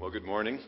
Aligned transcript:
Well, 0.00 0.10
good 0.10 0.24
morning. 0.24 0.60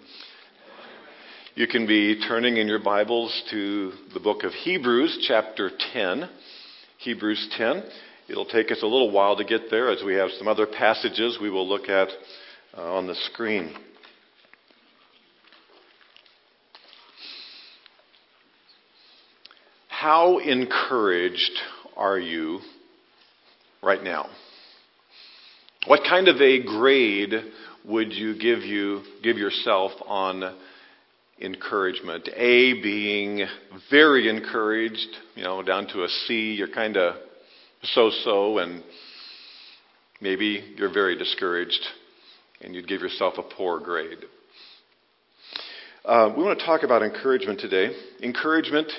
You 1.55 1.69
can 1.69 1.87
be 1.87 2.21
turning 2.27 2.57
in 2.57 2.67
your 2.67 2.83
Bibles 2.83 3.45
to 3.53 3.93
the 4.13 4.19
book 4.19 4.43
of 4.43 4.53
Hebrews, 4.53 5.25
chapter 5.29 5.71
10. 5.93 6.29
Hebrews 6.99 7.49
10. 7.57 7.85
It'll 8.29 8.45
take 8.45 8.73
us 8.73 8.83
a 8.83 8.87
little 8.87 9.13
while 9.13 9.37
to 9.37 9.45
get 9.45 9.71
there 9.71 9.89
as 9.89 10.03
we 10.05 10.15
have 10.15 10.31
some 10.37 10.49
other 10.49 10.67
passages 10.67 11.39
we 11.41 11.49
will 11.49 11.69
look 11.69 11.89
at 11.89 12.09
uh, 12.77 12.83
on 12.83 13.07
the 13.07 13.15
screen. 13.15 13.73
How 19.87 20.39
encouraged 20.39 21.57
are 21.97 22.19
you 22.19 22.59
right 23.81 24.03
now? 24.03 24.29
What 25.87 26.01
kind 26.03 26.27
of 26.27 26.41
a 26.41 26.63
grade 26.63 27.33
would 27.85 28.13
you 28.13 28.39
give 28.39 28.61
you 28.61 29.03
give 29.23 29.37
yourself 29.39 29.93
on 30.07 30.57
encouragement? 31.41 32.29
A 32.35 32.75
being 32.83 33.47
very 33.91 34.29
encouraged, 34.29 35.09
you 35.35 35.43
know, 35.43 35.63
down 35.63 35.87
to 35.89 36.05
a 36.05 36.09
C, 36.09 36.55
you're 36.55 36.69
kind 36.69 36.97
of 36.97 37.15
so-so, 37.83 38.59
and 38.59 38.83
maybe 40.21 40.75
you're 40.77 40.93
very 40.93 41.17
discouraged, 41.17 41.87
and 42.61 42.75
you'd 42.75 42.89
give 42.89 43.01
yourself 43.01 43.35
a 43.39 43.43
poor 43.43 43.81
grade. 43.81 44.19
Uh, 46.05 46.33
we 46.37 46.43
want 46.43 46.59
to 46.59 46.65
talk 46.65 46.83
about 46.83 47.03
encouragement 47.03 47.61
today. 47.61 47.91
Encouragement 48.23 48.91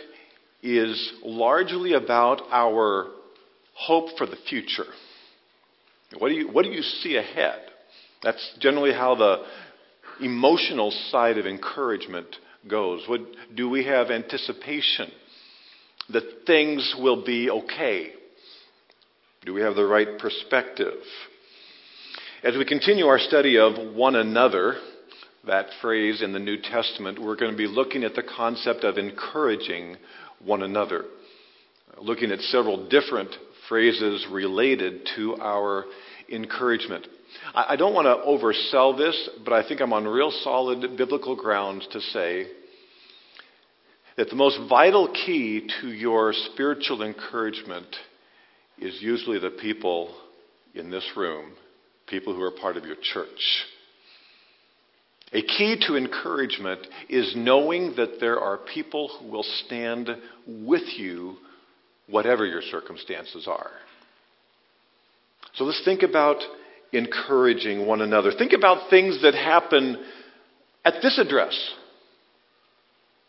is 0.63 1.13
largely 1.23 1.93
about 1.93 2.41
our 2.51 3.07
hope 3.73 4.17
for 4.17 4.27
the 4.27 4.37
future. 4.49 4.85
What 6.17 6.29
do 6.29 6.35
you, 6.35 6.47
what 6.51 6.63
do 6.63 6.69
you 6.69 6.81
see 6.81 7.17
ahead? 7.17 7.70
That's 8.23 8.57
generally 8.59 8.93
how 8.93 9.15
the 9.15 9.43
emotional 10.23 10.91
side 11.09 11.37
of 11.37 11.45
encouragement 11.45 12.27
goes. 12.67 13.03
What, 13.07 13.21
do 13.55 13.69
we 13.69 13.85
have 13.85 14.11
anticipation 14.11 15.11
that 16.09 16.45
things 16.45 16.95
will 16.99 17.23
be 17.25 17.49
okay? 17.49 18.11
Do 19.45 19.53
we 19.53 19.61
have 19.61 19.75
the 19.75 19.85
right 19.85 20.19
perspective? 20.19 20.93
As 22.43 22.55
we 22.57 22.65
continue 22.65 23.05
our 23.05 23.19
study 23.19 23.57
of 23.57 23.95
one 23.95 24.15
another, 24.15 24.75
that 25.47 25.67
phrase 25.81 26.21
in 26.21 26.33
the 26.33 26.39
New 26.39 26.57
Testament, 26.61 27.19
we're 27.19 27.35
going 27.35 27.51
to 27.51 27.57
be 27.57 27.67
looking 27.67 28.03
at 28.03 28.13
the 28.13 28.23
concept 28.23 28.83
of 28.83 28.97
encouraging 28.97 29.97
one 30.39 30.61
another, 30.61 31.05
looking 31.99 32.31
at 32.31 32.39
several 32.39 32.87
different 32.89 33.31
phrases 33.67 34.27
related 34.31 35.07
to 35.15 35.35
our 35.37 35.85
encouragement. 36.31 37.07
I 37.53 37.75
don't 37.75 37.93
want 37.93 38.05
to 38.05 38.25
oversell 38.27 38.97
this, 38.97 39.29
but 39.43 39.53
I 39.53 39.67
think 39.67 39.81
I'm 39.81 39.93
on 39.93 40.05
real 40.07 40.31
solid 40.43 40.97
biblical 40.97 41.35
grounds 41.35 41.87
to 41.91 42.01
say 42.01 42.47
that 44.17 44.29
the 44.29 44.35
most 44.35 44.59
vital 44.69 45.07
key 45.07 45.67
to 45.81 45.87
your 45.87 46.33
spiritual 46.53 47.01
encouragement 47.03 47.87
is 48.79 49.01
usually 49.01 49.39
the 49.39 49.49
people 49.49 50.15
in 50.73 50.89
this 50.89 51.09
room, 51.15 51.53
people 52.07 52.33
who 52.33 52.41
are 52.41 52.51
part 52.51 52.77
of 52.77 52.85
your 52.85 52.97
church. 53.01 53.65
A 55.33 55.41
key 55.41 55.81
to 55.87 55.95
encouragement 55.95 56.85
is 57.09 57.33
knowing 57.37 57.95
that 57.95 58.19
there 58.19 58.39
are 58.39 58.57
people 58.57 59.07
who 59.07 59.27
will 59.27 59.45
stand 59.65 60.09
with 60.45 60.83
you, 60.97 61.37
whatever 62.09 62.45
your 62.45 62.61
circumstances 62.61 63.47
are. 63.47 63.71
So 65.55 65.63
let's 65.63 65.83
think 65.85 66.03
about 66.03 66.41
encouraging 66.93 67.85
one 67.85 68.01
another. 68.01 68.31
Think 68.37 68.53
about 68.53 68.89
things 68.89 69.21
that 69.21 69.33
happen 69.33 70.03
at 70.83 70.95
this 71.01 71.17
address 71.19 71.55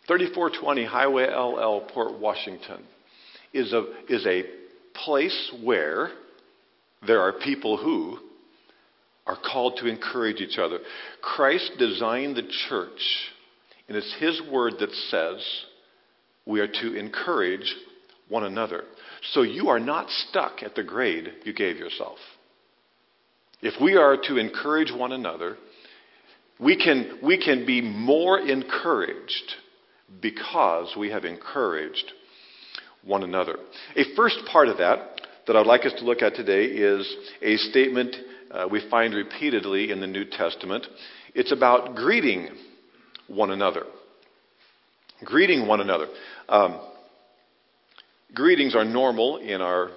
3420 0.08 0.84
Highway 0.84 1.26
LL, 1.26 1.86
Port 1.92 2.18
Washington, 2.18 2.82
is 3.52 3.72
a, 3.72 3.84
is 4.08 4.26
a 4.26 4.42
place 5.04 5.52
where 5.62 6.10
there 7.06 7.20
are 7.20 7.32
people 7.32 7.76
who 7.76 8.18
are 9.26 9.36
called 9.36 9.78
to 9.80 9.86
encourage 9.86 10.40
each 10.40 10.58
other. 10.58 10.80
Christ 11.20 11.72
designed 11.78 12.36
the 12.36 12.48
church, 12.68 13.00
and 13.88 13.96
it's 13.96 14.14
His 14.18 14.42
word 14.50 14.74
that 14.80 14.90
says 15.10 15.44
we 16.46 16.60
are 16.60 16.68
to 16.68 16.94
encourage 16.98 17.74
one 18.28 18.44
another. 18.44 18.84
So 19.32 19.42
you 19.42 19.68
are 19.68 19.78
not 19.78 20.10
stuck 20.10 20.62
at 20.64 20.74
the 20.74 20.82
grade 20.82 21.32
you 21.44 21.52
gave 21.52 21.76
yourself. 21.76 22.18
If 23.62 23.80
we 23.80 23.96
are 23.96 24.16
to 24.16 24.38
encourage 24.38 24.92
one 24.92 25.12
another, 25.12 25.56
we 26.58 26.76
can, 26.76 27.18
we 27.22 27.38
can 27.42 27.64
be 27.64 27.80
more 27.80 28.38
encouraged 28.38 29.54
because 30.20 30.94
we 30.98 31.10
have 31.10 31.24
encouraged 31.24 32.12
one 33.04 33.22
another. 33.22 33.56
A 33.96 34.14
first 34.16 34.38
part 34.50 34.68
of 34.68 34.78
that 34.78 35.20
that 35.46 35.56
I'd 35.56 35.66
like 35.66 35.86
us 35.86 35.92
to 35.98 36.04
look 36.04 36.22
at 36.22 36.34
today 36.34 36.64
is 36.64 37.16
a 37.40 37.56
statement 37.56 38.14
uh, 38.50 38.66
we 38.70 38.86
find 38.90 39.14
repeatedly 39.14 39.90
in 39.90 40.00
the 40.00 40.06
New 40.06 40.24
Testament. 40.24 40.86
It's 41.34 41.52
about 41.52 41.94
greeting 41.94 42.48
one 43.26 43.50
another. 43.50 43.84
Greeting 45.24 45.66
one 45.66 45.80
another. 45.80 46.06
Um, 46.48 46.80
greetings 48.34 48.74
are 48.74 48.84
normal 48.84 49.38
in 49.38 49.60
our 49.60 49.90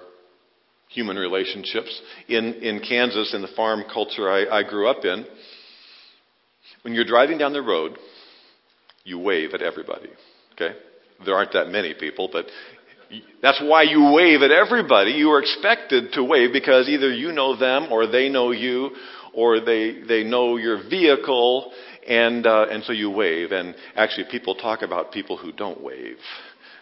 human 0.88 1.16
relationships. 1.16 2.00
In, 2.28 2.54
in 2.54 2.80
Kansas, 2.80 3.34
in 3.34 3.42
the 3.42 3.48
farm 3.48 3.84
culture 3.92 4.30
I, 4.30 4.58
I 4.58 4.62
grew 4.62 4.88
up 4.88 5.04
in, 5.04 5.26
when 6.82 6.94
you're 6.94 7.04
driving 7.04 7.38
down 7.38 7.52
the 7.52 7.62
road, 7.62 7.98
you 9.04 9.18
wave 9.18 9.54
at 9.54 9.62
everybody. 9.62 10.08
Okay? 10.52 10.76
There 11.24 11.34
aren't 11.34 11.52
that 11.52 11.68
many 11.68 11.94
people, 11.94 12.28
but 12.32 12.46
that's 13.42 13.60
why 13.62 13.82
you 13.82 14.12
wave 14.12 14.42
at 14.42 14.50
everybody. 14.50 15.12
You 15.12 15.30
are 15.30 15.40
expected 15.40 16.12
to 16.12 16.24
wave 16.24 16.52
because 16.52 16.88
either 16.88 17.12
you 17.12 17.32
know 17.32 17.56
them 17.56 17.88
or 17.90 18.06
they 18.06 18.28
know 18.28 18.50
you 18.50 18.90
or 19.34 19.60
they, 19.60 20.02
they 20.06 20.24
know 20.24 20.56
your 20.56 20.88
vehicle 20.88 21.72
and, 22.06 22.46
uh, 22.46 22.66
and 22.70 22.82
so 22.84 22.92
you 22.92 23.10
wave. 23.10 23.52
And 23.52 23.74
actually 23.94 24.26
people 24.30 24.54
talk 24.54 24.82
about 24.82 25.12
people 25.12 25.36
who 25.36 25.52
don't 25.52 25.82
wave 25.82 26.18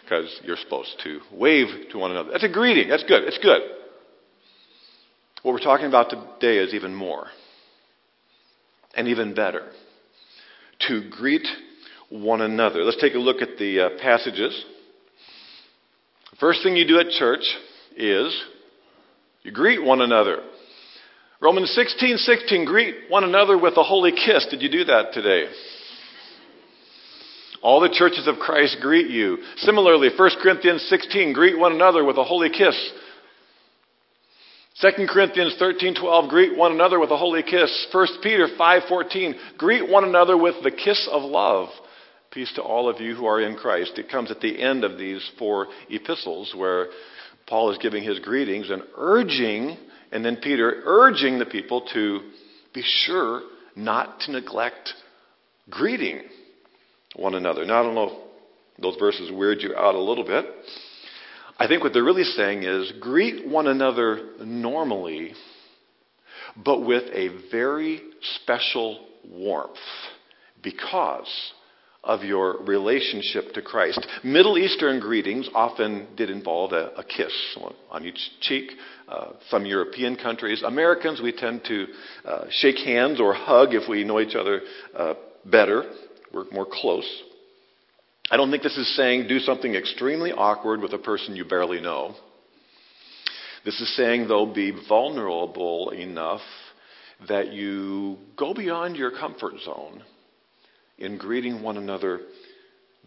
because 0.03 0.39
you're 0.43 0.57
supposed 0.57 0.99
to 1.03 1.19
wave 1.31 1.67
to 1.91 1.97
one 1.97 2.11
another. 2.11 2.31
That's 2.31 2.43
a 2.43 2.49
greeting. 2.49 2.89
That's 2.89 3.03
good. 3.03 3.23
It's 3.23 3.39
good. 3.39 3.61
What 5.45 5.51
we're 5.51 5.59
talking 5.59 5.85
about 5.85 6.09
today 6.09 6.57
is 6.57 6.73
even 6.73 6.95
more 6.95 7.27
and 8.95 9.07
even 9.07 9.35
better 9.35 9.61
to 10.87 11.07
greet 11.11 11.45
one 12.09 12.41
another. 12.41 12.83
Let's 12.83 12.99
take 12.99 13.13
a 13.13 13.19
look 13.19 13.43
at 13.43 13.59
the 13.59 13.79
uh, 13.79 13.89
passages. 14.01 14.65
First 16.39 16.63
thing 16.63 16.75
you 16.75 16.87
do 16.87 16.99
at 16.99 17.09
church 17.09 17.43
is 17.95 18.35
you 19.43 19.51
greet 19.51 19.83
one 19.83 20.01
another. 20.01 20.39
Romans 21.39 21.69
16, 21.75 22.17
16, 22.17 22.65
greet 22.65 22.95
one 23.09 23.23
another 23.23 23.55
with 23.55 23.77
a 23.77 23.83
holy 23.83 24.13
kiss. 24.13 24.47
Did 24.49 24.63
you 24.63 24.69
do 24.71 24.85
that 24.85 25.13
today? 25.13 25.45
All 27.61 27.81
the 27.81 27.93
churches 27.93 28.27
of 28.27 28.39
Christ 28.39 28.77
greet 28.81 29.11
you. 29.11 29.37
Similarly, 29.57 30.09
1 30.17 30.29
Corinthians 30.41 30.81
16, 30.89 31.33
greet 31.33 31.59
one 31.59 31.73
another 31.73 32.03
with 32.03 32.17
a 32.17 32.23
holy 32.23 32.49
kiss. 32.49 32.75
2 34.81 35.07
Corinthians 35.07 35.55
13:12 35.55 36.27
greet 36.27 36.57
one 36.57 36.73
another 36.73 36.99
with 36.99 37.09
a 37.09 37.17
holy 37.17 37.43
kiss. 37.43 37.87
1 37.93 38.21
Peter 38.21 38.47
5:14 38.47 39.35
greet 39.57 39.87
one 39.87 40.03
another 40.03 40.35
with 40.35 40.61
the 40.63 40.71
kiss 40.71 41.07
of 41.07 41.23
love. 41.23 41.69
Peace 42.29 42.51
to 42.53 42.61
all 42.61 42.89
of 42.89 42.99
you 42.99 43.15
who 43.15 43.25
are 43.25 43.39
in 43.39 43.55
Christ. 43.55 43.97
It 43.97 44.09
comes 44.09 44.31
at 44.31 44.41
the 44.41 44.61
end 44.61 44.83
of 44.83 44.97
these 44.97 45.25
four 45.39 45.69
epistles 45.89 46.53
where 46.53 46.89
Paul 47.47 47.71
is 47.71 47.77
giving 47.77 48.03
his 48.03 48.19
greetings 48.19 48.69
and 48.69 48.83
urging 48.97 49.77
and 50.11 50.25
then 50.25 50.37
Peter 50.37 50.81
urging 50.85 51.39
the 51.39 51.45
people 51.45 51.81
to 51.93 52.19
be 52.73 52.81
sure 52.81 53.43
not 53.77 54.19
to 54.21 54.31
neglect 54.33 54.93
greeting 55.69 56.21
one 57.15 57.35
another. 57.35 57.63
Now 57.63 57.79
I 57.79 57.83
don't 57.83 57.95
know 57.95 58.09
if 58.09 58.81
those 58.81 58.97
verses 58.97 59.31
weird 59.31 59.61
you 59.61 59.73
out 59.73 59.95
a 59.95 59.99
little 59.99 60.25
bit. 60.25 60.45
I 61.57 61.67
think 61.67 61.83
what 61.83 61.93
they're 61.93 62.03
really 62.03 62.23
saying 62.23 62.63
is 62.63 62.91
greet 62.99 63.47
one 63.47 63.67
another 63.67 64.31
normally, 64.43 65.33
but 66.57 66.81
with 66.81 67.03
a 67.13 67.29
very 67.49 68.01
special 68.21 69.07
warmth 69.23 69.77
because 70.61 71.53
of 72.03 72.23
your 72.23 72.61
relationship 72.63 73.53
to 73.53 73.61
Christ. 73.61 74.05
Middle 74.23 74.57
Eastern 74.57 74.99
greetings 74.99 75.49
often 75.55 76.07
did 76.15 76.29
involve 76.29 76.71
a, 76.71 76.91
a 76.97 77.03
kiss 77.03 77.33
on 77.89 78.05
each 78.05 78.19
cheek. 78.41 78.71
Uh, 79.07 79.31
some 79.49 79.65
European 79.65 80.15
countries, 80.15 80.61
Americans, 80.63 81.19
we 81.21 81.31
tend 81.31 81.63
to 81.65 81.87
uh, 82.25 82.45
shake 82.51 82.77
hands 82.77 83.19
or 83.19 83.33
hug 83.33 83.73
if 83.73 83.89
we 83.89 84.03
know 84.03 84.19
each 84.19 84.35
other 84.35 84.61
uh, 84.95 85.13
better. 85.45 85.83
We're 86.31 86.45
more 86.51 86.67
close. 86.69 87.07
I 88.29 88.37
don't 88.37 88.49
think 88.49 88.63
this 88.63 88.77
is 88.77 88.95
saying 88.95 89.27
do 89.27 89.39
something 89.39 89.75
extremely 89.75 90.31
awkward 90.31 90.81
with 90.81 90.93
a 90.93 90.97
person 90.97 91.35
you 91.35 91.45
barely 91.45 91.79
know. 91.79 92.15
This 93.63 93.79
is 93.81 93.95
saying, 93.95 94.27
though, 94.27 94.45
be 94.45 94.71
vulnerable 94.87 95.89
enough 95.89 96.41
that 97.27 97.51
you 97.51 98.17
go 98.37 98.53
beyond 98.53 98.95
your 98.95 99.11
comfort 99.11 99.53
zone 99.63 100.03
in 100.97 101.17
greeting 101.17 101.63
one 101.63 101.77
another 101.77 102.21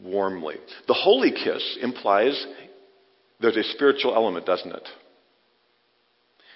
warmly. 0.02 0.56
The 0.86 0.94
holy 0.94 1.30
kiss 1.30 1.78
implies 1.80 2.46
there's 3.40 3.56
a 3.56 3.62
spiritual 3.74 4.14
element, 4.14 4.46
doesn't 4.46 4.72
it? 4.72 4.88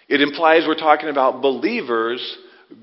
It 0.09 0.21
implies 0.21 0.65
we're 0.67 0.75
talking 0.75 1.09
about 1.09 1.41
believers 1.41 2.21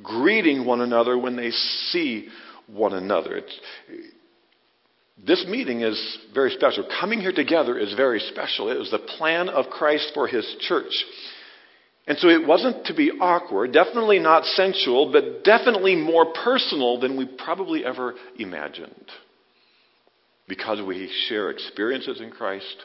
greeting 0.02 0.66
one 0.66 0.82
another 0.82 1.18
when 1.18 1.36
they 1.36 1.52
see 1.52 2.30
one 2.68 2.94
another. 2.94 3.38
It's, 3.38 3.60
this 5.26 5.46
meeting 5.48 5.82
is 5.82 6.18
very 6.34 6.52
special. 6.52 6.88
Coming 7.00 7.20
here 7.20 7.34
together 7.34 7.78
is 7.78 7.94
very 7.94 8.20
special. 8.20 8.70
It 8.72 8.80
was 8.80 8.92
the 8.92 9.00
plan 9.00 9.50
of 9.50 9.66
Christ 9.70 10.12
for 10.14 10.28
his 10.28 10.46
church. 10.62 10.94
And 12.08 12.18
so 12.18 12.28
it 12.30 12.48
wasn't 12.48 12.86
to 12.86 12.96
be 12.96 13.12
awkward, 13.12 13.72
definitely 13.72 14.20
not 14.20 14.44
sensual, 14.46 15.12
but 15.12 15.44
definitely 15.44 15.96
more 15.96 16.34
personal 16.34 17.00
than 17.00 17.18
we 17.18 17.26
probably 17.26 17.86
ever 17.86 18.16
imagined. 18.40 19.06
Because 20.48 20.82
we 20.82 21.12
share 21.28 21.52
experiences 21.52 22.20
in 22.20 22.32
Christ, 22.32 22.84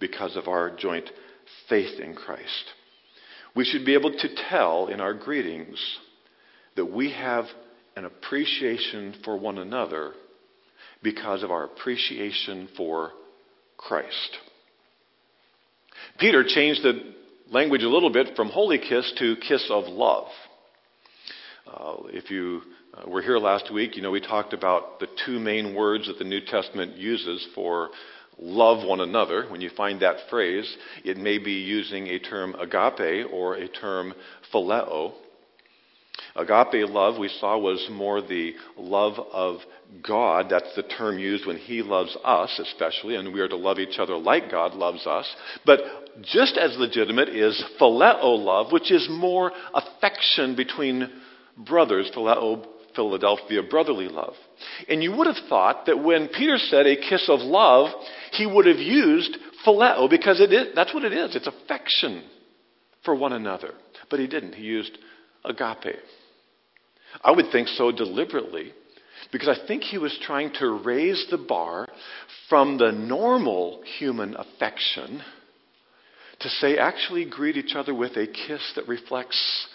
because 0.00 0.36
of 0.36 0.48
our 0.48 0.74
joint 0.74 1.10
faith 1.68 2.00
in 2.00 2.14
Christ. 2.14 2.44
We 3.54 3.64
should 3.64 3.84
be 3.84 3.94
able 3.94 4.12
to 4.12 4.28
tell 4.48 4.86
in 4.86 5.00
our 5.00 5.14
greetings 5.14 5.78
that 6.76 6.86
we 6.86 7.12
have 7.12 7.44
an 7.96 8.04
appreciation 8.04 9.16
for 9.24 9.38
one 9.38 9.58
another 9.58 10.12
because 11.06 11.44
of 11.44 11.52
our 11.52 11.62
appreciation 11.62 12.68
for 12.76 13.12
Christ. 13.76 14.38
Peter 16.18 16.42
changed 16.44 16.82
the 16.82 17.14
language 17.48 17.84
a 17.84 17.88
little 17.88 18.10
bit 18.10 18.34
from 18.34 18.48
holy 18.48 18.78
kiss 18.78 19.12
to 19.20 19.36
kiss 19.48 19.64
of 19.70 19.84
love. 19.84 20.26
Uh, 21.64 21.94
if 22.08 22.28
you 22.28 22.60
uh, 22.92 23.08
were 23.08 23.22
here 23.22 23.38
last 23.38 23.72
week, 23.72 23.94
you 23.94 24.02
know 24.02 24.10
we 24.10 24.20
talked 24.20 24.52
about 24.52 24.98
the 24.98 25.06
two 25.24 25.38
main 25.38 25.76
words 25.76 26.08
that 26.08 26.18
the 26.18 26.24
New 26.24 26.40
Testament 26.40 26.96
uses 26.96 27.46
for 27.54 27.90
love 28.36 28.84
one 28.84 29.00
another. 29.00 29.46
When 29.48 29.60
you 29.60 29.70
find 29.76 30.02
that 30.02 30.16
phrase, 30.28 30.76
it 31.04 31.16
may 31.16 31.38
be 31.38 31.52
using 31.52 32.08
a 32.08 32.18
term 32.18 32.56
agape 32.56 33.32
or 33.32 33.54
a 33.54 33.68
term 33.68 34.12
phileo. 34.52 35.12
Agape 36.36 36.88
love, 36.88 37.18
we 37.18 37.28
saw, 37.28 37.58
was 37.58 37.88
more 37.90 38.20
the 38.20 38.54
love 38.76 39.14
of 39.32 39.58
God. 40.06 40.46
That's 40.50 40.74
the 40.76 40.82
term 40.82 41.18
used 41.18 41.46
when 41.46 41.56
He 41.56 41.82
loves 41.82 42.16
us, 42.24 42.58
especially, 42.58 43.16
and 43.16 43.32
we 43.32 43.40
are 43.40 43.48
to 43.48 43.56
love 43.56 43.78
each 43.78 43.98
other 43.98 44.16
like 44.16 44.50
God 44.50 44.74
loves 44.74 45.06
us. 45.06 45.26
But 45.64 45.80
just 46.22 46.56
as 46.56 46.76
legitimate 46.78 47.28
is 47.28 47.62
phileo 47.80 48.38
love, 48.38 48.72
which 48.72 48.90
is 48.90 49.08
more 49.10 49.52
affection 49.74 50.56
between 50.56 51.10
brothers, 51.56 52.10
phileo 52.14 52.66
Philadelphia, 52.96 53.62
brotherly 53.62 54.08
love. 54.08 54.32
And 54.88 55.02
you 55.02 55.12
would 55.12 55.26
have 55.26 55.48
thought 55.48 55.86
that 55.86 56.02
when 56.02 56.28
Peter 56.28 56.56
said 56.56 56.86
a 56.86 56.96
kiss 56.96 57.28
of 57.28 57.40
love, 57.40 57.90
he 58.32 58.46
would 58.46 58.66
have 58.66 58.78
used 58.78 59.36
phileo 59.64 60.08
because 60.08 60.40
it 60.40 60.52
is, 60.52 60.74
that's 60.74 60.92
what 60.92 61.04
it 61.04 61.12
is. 61.12 61.36
It's 61.36 61.46
affection 61.46 62.24
for 63.04 63.14
one 63.14 63.34
another. 63.34 63.74
But 64.10 64.18
he 64.18 64.26
didn't. 64.26 64.54
He 64.54 64.64
used 64.64 64.96
agape. 65.44 65.96
I 67.22 67.30
would 67.30 67.46
think 67.52 67.68
so 67.68 67.92
deliberately 67.92 68.72
because 69.32 69.48
I 69.48 69.66
think 69.66 69.82
he 69.82 69.98
was 69.98 70.16
trying 70.22 70.52
to 70.58 70.82
raise 70.84 71.26
the 71.30 71.38
bar 71.38 71.88
from 72.48 72.78
the 72.78 72.92
normal 72.92 73.82
human 73.98 74.36
affection 74.36 75.22
to 76.40 76.48
say, 76.48 76.76
actually, 76.76 77.24
greet 77.24 77.56
each 77.56 77.74
other 77.74 77.94
with 77.94 78.12
a 78.16 78.26
kiss 78.26 78.60
that 78.76 78.86
reflects 78.86 79.66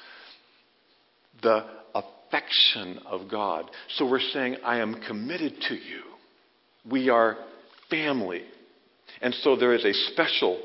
the 1.41 1.65
affection 1.95 2.99
of 3.05 3.29
God. 3.29 3.69
So 3.95 4.09
we're 4.09 4.19
saying, 4.19 4.57
I 4.63 4.77
am 4.77 5.01
committed 5.01 5.53
to 5.69 5.73
you. 5.73 6.03
We 6.89 7.09
are 7.09 7.37
family. 7.89 8.43
And 9.21 9.33
so 9.41 9.55
there 9.55 9.73
is 9.73 9.85
a 9.85 9.93
special 10.11 10.61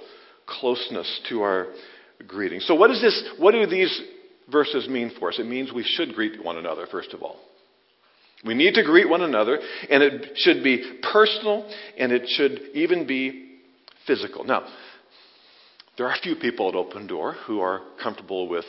closeness 0.46 1.20
to 1.30 1.42
our 1.42 1.68
greeting. 2.26 2.60
So 2.60 2.74
what 2.74 2.90
is 2.90 3.00
this? 3.00 3.30
What 3.38 3.52
do 3.52 3.66
these 3.66 4.00
verses 4.50 4.88
mean 4.88 5.12
for 5.18 5.28
us? 5.28 5.38
It 5.38 5.46
means 5.46 5.72
we 5.72 5.84
should 5.84 6.14
greet 6.14 6.42
one 6.42 6.56
another, 6.56 6.86
first 6.90 7.12
of 7.12 7.22
all. 7.22 7.36
We 8.44 8.54
need 8.54 8.74
to 8.74 8.82
greet 8.82 9.08
one 9.08 9.22
another, 9.22 9.58
and 9.90 10.02
it 10.02 10.36
should 10.36 10.62
be 10.62 11.00
personal, 11.12 11.68
and 11.98 12.12
it 12.12 12.28
should 12.28 12.60
even 12.74 13.06
be 13.06 13.58
physical. 14.06 14.44
Now, 14.44 14.66
there 15.96 16.06
are 16.06 16.14
a 16.14 16.20
few 16.20 16.36
people 16.36 16.68
at 16.68 16.74
Open 16.74 17.06
Door 17.06 17.32
who 17.46 17.60
are 17.60 17.80
comfortable 18.02 18.48
with 18.48 18.66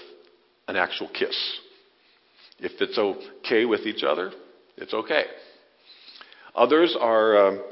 an 0.68 0.78
actual 0.78 1.10
kiss. 1.10 1.36
If 2.60 2.72
it's 2.80 2.98
okay 2.98 3.66
with 3.66 3.82
each 3.82 4.04
other, 4.04 4.32
it's 4.78 4.94
okay. 4.94 5.24
Others 6.56 6.98
are 7.00 7.48
um, 7.48 7.64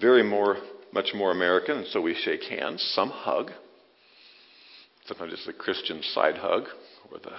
very 0.00 0.22
more, 0.22 0.56
much 0.92 1.08
more 1.14 1.32
American, 1.32 1.78
and 1.78 1.86
so 1.88 2.00
we 2.00 2.14
shake 2.14 2.44
hands. 2.44 2.80
Some 2.94 3.10
hug. 3.10 3.50
Sometimes 5.06 5.32
it's 5.32 5.46
the 5.46 5.52
Christian 5.52 6.00
side 6.14 6.36
hug 6.38 6.64
or 7.10 7.18
the 7.18 7.36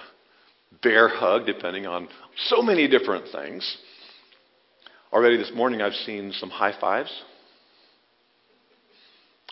bear 0.82 1.08
hug, 1.08 1.46
depending 1.46 1.86
on 1.86 2.08
so 2.46 2.62
many 2.62 2.88
different 2.88 3.26
things. 3.32 3.76
Already 5.12 5.36
this 5.36 5.52
morning, 5.54 5.82
I've 5.82 5.92
seen 5.92 6.32
some 6.32 6.50
high 6.50 6.74
fives. 6.80 7.12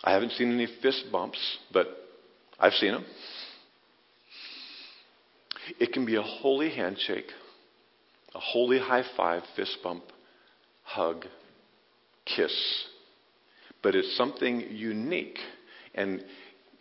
I 0.03 0.13
haven't 0.13 0.31
seen 0.31 0.51
any 0.51 0.67
fist 0.81 1.05
bumps, 1.11 1.39
but 1.71 1.87
I've 2.59 2.73
seen 2.73 2.93
them. 2.93 3.05
It 5.79 5.93
can 5.93 6.05
be 6.05 6.15
a 6.15 6.23
holy 6.23 6.71
handshake 6.71 7.27
a 8.33 8.39
holy 8.39 8.79
high 8.79 9.03
five, 9.17 9.43
fist 9.55 9.77
bump, 9.83 10.03
hug, 10.83 11.25
kiss. 12.25 12.53
But 13.83 13.95
it's 13.95 14.15
something 14.15 14.61
unique. 14.69 15.37
And 15.95 16.23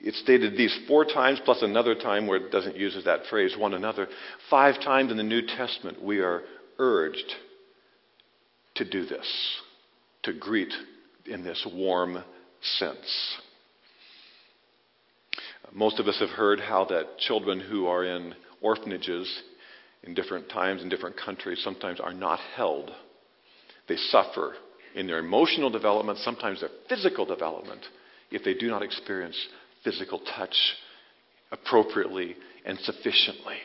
it's 0.02 0.18
stated 0.20 0.56
these 0.56 0.76
four 0.88 1.04
times, 1.04 1.40
plus 1.44 1.62
another 1.62 1.94
time 1.94 2.26
where 2.26 2.38
it 2.38 2.50
doesn't 2.50 2.76
use 2.76 2.96
that 3.04 3.26
phrase, 3.28 3.54
one 3.58 3.74
another. 3.74 4.08
Five 4.48 4.76
times 4.76 5.10
in 5.10 5.16
the 5.16 5.22
New 5.22 5.42
Testament, 5.46 6.02
we 6.02 6.20
are 6.20 6.42
urged 6.78 7.32
to 8.76 8.88
do 8.88 9.04
this, 9.04 9.56
to 10.22 10.32
greet 10.32 10.72
in 11.26 11.44
this 11.44 11.66
warm 11.72 12.22
sense. 12.62 13.36
Most 15.72 16.00
of 16.00 16.08
us 16.08 16.18
have 16.18 16.30
heard 16.30 16.60
how 16.60 16.86
that 16.86 17.18
children 17.18 17.60
who 17.60 17.86
are 17.86 18.04
in 18.04 18.34
orphanages 18.60 19.42
in 20.02 20.14
different 20.14 20.48
times 20.48 20.82
in 20.82 20.88
different 20.88 21.16
countries 21.16 21.60
sometimes 21.62 22.00
are 22.00 22.14
not 22.14 22.40
held. 22.56 22.90
They 23.86 23.96
suffer 23.96 24.54
in 24.94 25.06
their 25.06 25.18
emotional 25.18 25.70
development, 25.70 26.18
sometimes 26.18 26.60
their 26.60 26.70
physical 26.88 27.26
development, 27.26 27.82
if 28.30 28.42
they 28.44 28.54
do 28.54 28.68
not 28.68 28.82
experience 28.82 29.36
physical 29.84 30.20
touch 30.36 30.54
appropriately 31.52 32.36
and 32.64 32.78
sufficiently. 32.80 33.56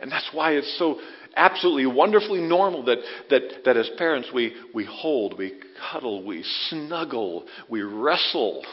And 0.00 0.12
that's 0.12 0.28
why 0.32 0.52
it's 0.52 0.78
so 0.78 1.00
absolutely 1.36 1.86
wonderfully 1.86 2.40
normal 2.40 2.84
that, 2.84 2.98
that, 3.30 3.42
that 3.64 3.76
as 3.76 3.90
parents 3.98 4.28
we, 4.32 4.54
we 4.74 4.84
hold, 4.84 5.36
we 5.36 5.54
cuddle, 5.90 6.24
we 6.24 6.44
snuggle, 6.68 7.46
we 7.68 7.82
wrestle, 7.82 8.64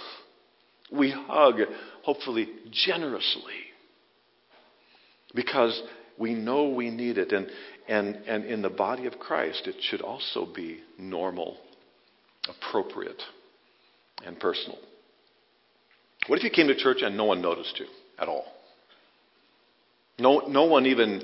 we 0.91 1.11
hug, 1.11 1.55
hopefully 2.03 2.47
generously. 2.71 3.53
Because 5.33 5.81
we 6.17 6.33
know 6.33 6.69
we 6.69 6.89
need 6.91 7.17
it. 7.17 7.31
And, 7.31 7.47
and, 7.87 8.15
and 8.27 8.45
in 8.45 8.61
the 8.61 8.69
body 8.69 9.05
of 9.05 9.19
Christ, 9.19 9.63
it 9.67 9.75
should 9.81 10.01
also 10.01 10.45
be 10.45 10.81
normal, 10.97 11.57
appropriate, 12.47 13.21
and 14.25 14.39
personal. 14.39 14.77
What 16.27 16.39
if 16.39 16.43
you 16.43 16.49
came 16.49 16.67
to 16.67 16.75
church 16.75 16.97
and 17.01 17.15
no 17.15 17.25
one 17.25 17.41
noticed 17.41 17.79
you 17.79 17.85
at 18.19 18.27
all? 18.27 18.45
No, 20.17 20.39
no 20.47 20.65
one 20.65 20.85
even 20.85 21.21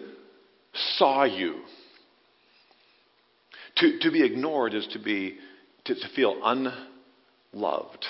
saw 0.98 1.24
you. 1.24 1.62
To, 3.78 4.00
to 4.00 4.12
be 4.12 4.24
ignored 4.24 4.74
is 4.74 4.88
to 4.94 5.00
be 5.00 5.38
to, 5.86 5.96
to 5.96 6.08
feel 6.16 6.38
unloved, 6.44 8.06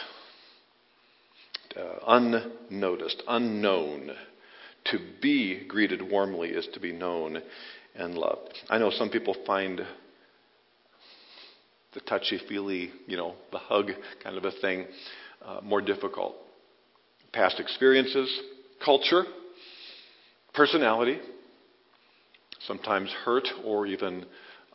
uh, 1.78 1.82
unnoticed, 2.08 3.24
unknown. 3.28 4.12
To 4.86 5.00
be 5.22 5.66
greeted 5.68 6.02
warmly 6.02 6.50
is 6.50 6.68
to 6.74 6.80
be 6.80 6.92
known 6.92 7.42
and 7.96 8.18
loved. 8.18 8.58
I 8.70 8.80
know 8.80 8.90
some 8.90 9.10
people 9.10 9.36
find 9.46 9.80
the 11.94 12.00
touchy 12.02 12.40
feely, 12.50 12.92
you 13.06 13.16
know, 13.16 13.36
the 13.52 13.60
hug 13.60 13.92
kind 14.24 14.38
of 14.38 14.46
a 14.46 14.52
thing 14.52 14.88
uh, 15.46 15.60
more 15.62 15.82
difficult. 15.82 16.36
Past 17.34 17.60
experiences, 17.60 18.30
culture, 18.84 19.24
personality, 20.54 21.20
sometimes 22.68 23.10
hurt 23.26 23.48
or 23.64 23.88
even 23.88 24.26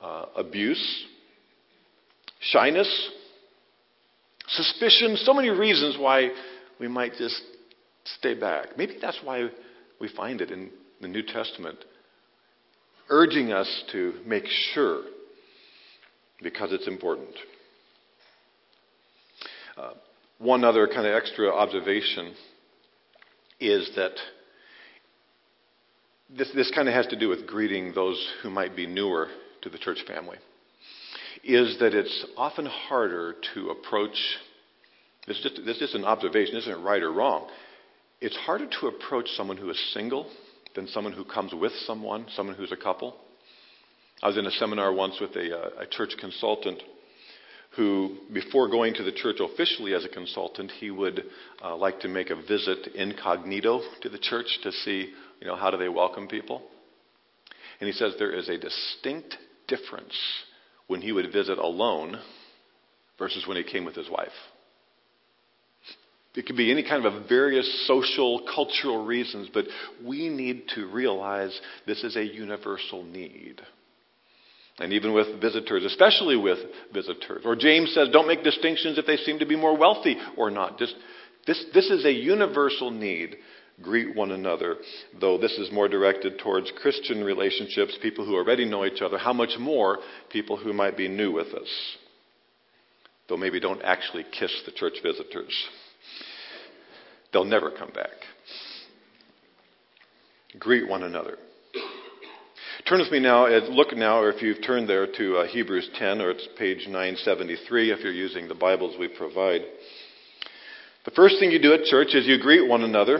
uh, 0.00 0.26
abuse, 0.36 1.06
shyness, 2.40 3.10
suspicion, 4.48 5.16
so 5.16 5.34
many 5.34 5.50
reasons 5.50 5.96
why 5.98 6.30
we 6.80 6.88
might 6.88 7.12
just 7.18 7.40
stay 8.04 8.34
back. 8.38 8.76
Maybe 8.76 8.96
that's 9.00 9.18
why 9.22 9.48
we 10.00 10.08
find 10.08 10.40
it 10.40 10.50
in 10.50 10.70
the 11.00 11.08
New 11.08 11.22
Testament. 11.22 11.78
urging 13.08 13.52
us 13.52 13.84
to 13.92 14.14
make 14.26 14.44
sure 14.72 15.02
because 16.42 16.72
it's 16.72 16.88
important. 16.88 17.30
Uh, 19.76 19.92
one 20.38 20.64
other 20.64 20.86
kind 20.86 21.06
of 21.06 21.14
extra 21.14 21.48
observation 21.48 22.34
is 23.58 23.90
that 23.96 24.12
this, 26.28 26.50
this 26.54 26.70
kind 26.74 26.88
of 26.88 26.94
has 26.94 27.06
to 27.08 27.18
do 27.18 27.28
with 27.28 27.46
greeting 27.46 27.92
those 27.94 28.32
who 28.42 28.50
might 28.50 28.76
be 28.76 28.86
newer 28.86 29.28
to 29.62 29.70
the 29.70 29.78
church 29.78 29.98
family. 30.06 30.36
Is 31.44 31.78
that 31.80 31.94
it's 31.94 32.26
often 32.36 32.66
harder 32.66 33.36
to 33.54 33.70
approach, 33.70 34.16
this 35.26 35.36
is 35.38 35.42
just, 35.42 35.56
this 35.64 35.76
is 35.76 35.80
just 35.80 35.94
an 35.94 36.04
observation, 36.04 36.54
this 36.54 36.64
isn't 36.64 36.82
right 36.82 37.02
or 37.02 37.12
wrong. 37.12 37.48
It's 38.20 38.36
harder 38.36 38.66
to 38.80 38.88
approach 38.88 39.28
someone 39.36 39.56
who 39.56 39.70
is 39.70 39.92
single 39.94 40.30
than 40.74 40.88
someone 40.88 41.12
who 41.12 41.24
comes 41.24 41.54
with 41.54 41.72
someone, 41.86 42.26
someone 42.34 42.56
who's 42.56 42.72
a 42.72 42.76
couple. 42.76 43.16
I 44.22 44.28
was 44.28 44.36
in 44.36 44.46
a 44.46 44.50
seminar 44.50 44.92
once 44.92 45.20
with 45.20 45.36
a, 45.36 45.56
uh, 45.56 45.82
a 45.82 45.86
church 45.86 46.14
consultant 46.18 46.82
who, 47.76 48.16
before 48.32 48.68
going 48.68 48.94
to 48.94 49.02
the 49.02 49.12
church 49.12 49.36
officially 49.40 49.94
as 49.94 50.04
a 50.04 50.08
consultant, 50.08 50.72
he 50.80 50.90
would 50.90 51.24
uh, 51.62 51.76
like 51.76 52.00
to 52.00 52.08
make 52.08 52.30
a 52.30 52.42
visit 52.42 52.88
incognito 52.94 53.82
to 54.00 54.08
the 54.08 54.18
church 54.18 54.46
to 54.62 54.72
see, 54.72 55.12
you 55.40 55.46
know, 55.46 55.56
how 55.56 55.70
do 55.70 55.76
they 55.76 55.88
welcome 55.88 56.26
people. 56.26 56.62
And 57.80 57.86
he 57.86 57.92
says 57.92 58.14
there 58.18 58.32
is 58.32 58.48
a 58.48 58.58
distinct 58.58 59.36
difference 59.68 60.16
when 60.86 61.02
he 61.02 61.12
would 61.12 61.32
visit 61.32 61.58
alone 61.58 62.18
versus 63.18 63.46
when 63.46 63.56
he 63.56 63.64
came 63.64 63.84
with 63.84 63.94
his 63.94 64.08
wife. 64.10 64.28
It 66.34 66.46
could 66.46 66.56
be 66.56 66.70
any 66.70 66.82
kind 66.82 67.06
of 67.06 67.28
various 67.28 67.86
social, 67.86 68.46
cultural 68.54 69.04
reasons, 69.06 69.48
but 69.52 69.64
we 70.04 70.28
need 70.28 70.64
to 70.74 70.86
realize 70.86 71.58
this 71.86 72.04
is 72.04 72.16
a 72.16 72.24
universal 72.24 73.02
need. 73.02 73.60
And 74.78 74.92
even 74.92 75.14
with 75.14 75.40
visitors, 75.40 75.84
especially 75.84 76.36
with 76.36 76.58
visitors. 76.92 77.42
Or 77.44 77.56
James 77.56 77.94
says, 77.94 78.08
don't 78.12 78.28
make 78.28 78.44
distinctions 78.44 78.98
if 78.98 79.06
they 79.06 79.16
seem 79.16 79.38
to 79.38 79.46
be 79.46 79.56
more 79.56 79.76
wealthy 79.76 80.16
or 80.36 80.50
not. 80.50 80.78
Just, 80.78 80.94
this, 81.46 81.64
this 81.72 81.90
is 81.90 82.04
a 82.04 82.12
universal 82.12 82.90
need. 82.90 83.36
Greet 83.82 84.16
one 84.16 84.30
another, 84.30 84.76
though 85.20 85.36
this 85.36 85.52
is 85.52 85.70
more 85.70 85.86
directed 85.86 86.38
towards 86.38 86.72
Christian 86.80 87.22
relationships, 87.22 87.98
people 88.00 88.24
who 88.24 88.34
already 88.34 88.64
know 88.64 88.86
each 88.86 89.02
other. 89.02 89.18
How 89.18 89.34
much 89.34 89.58
more 89.58 89.98
people 90.30 90.56
who 90.56 90.72
might 90.72 90.96
be 90.96 91.08
new 91.08 91.30
with 91.30 91.48
us, 91.48 91.68
though 93.28 93.36
maybe 93.36 93.60
don't 93.60 93.82
actually 93.82 94.24
kiss 94.38 94.50
the 94.64 94.72
church 94.72 94.94
visitors. 95.02 95.52
They'll 97.32 97.44
never 97.44 97.70
come 97.70 97.90
back. 97.90 98.16
Greet 100.58 100.88
one 100.88 101.02
another. 101.02 101.36
Turn 102.88 103.00
with 103.00 103.10
me 103.10 103.18
now, 103.18 103.46
uh, 103.46 103.68
look 103.68 103.96
now, 103.96 104.20
or 104.20 104.30
if 104.30 104.40
you've 104.40 104.64
turned 104.64 104.88
there 104.88 105.08
to 105.08 105.38
uh, 105.38 105.46
Hebrews 105.48 105.90
10, 105.98 106.20
or 106.20 106.30
it's 106.30 106.46
page 106.56 106.86
973 106.86 107.90
if 107.90 107.98
you're 107.98 108.12
using 108.12 108.46
the 108.46 108.54
Bibles 108.54 108.94
we 108.96 109.08
provide. 109.08 109.62
The 111.04 111.10
first 111.10 111.40
thing 111.40 111.50
you 111.50 111.60
do 111.60 111.74
at 111.74 111.82
church 111.82 112.14
is 112.14 112.28
you 112.28 112.40
greet 112.40 112.68
one 112.68 112.82
another. 112.82 113.18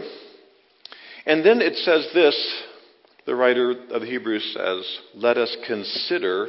And 1.25 1.45
then 1.45 1.59
it 1.59 1.75
says 1.79 2.07
this 2.13 2.63
the 3.25 3.35
writer 3.35 3.75
of 3.91 4.03
Hebrews 4.03 4.55
says, 4.57 4.99
Let 5.15 5.35
us 5.37 5.53
consider, 5.67 6.47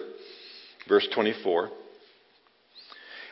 verse 0.88 1.08
24, 1.12 1.70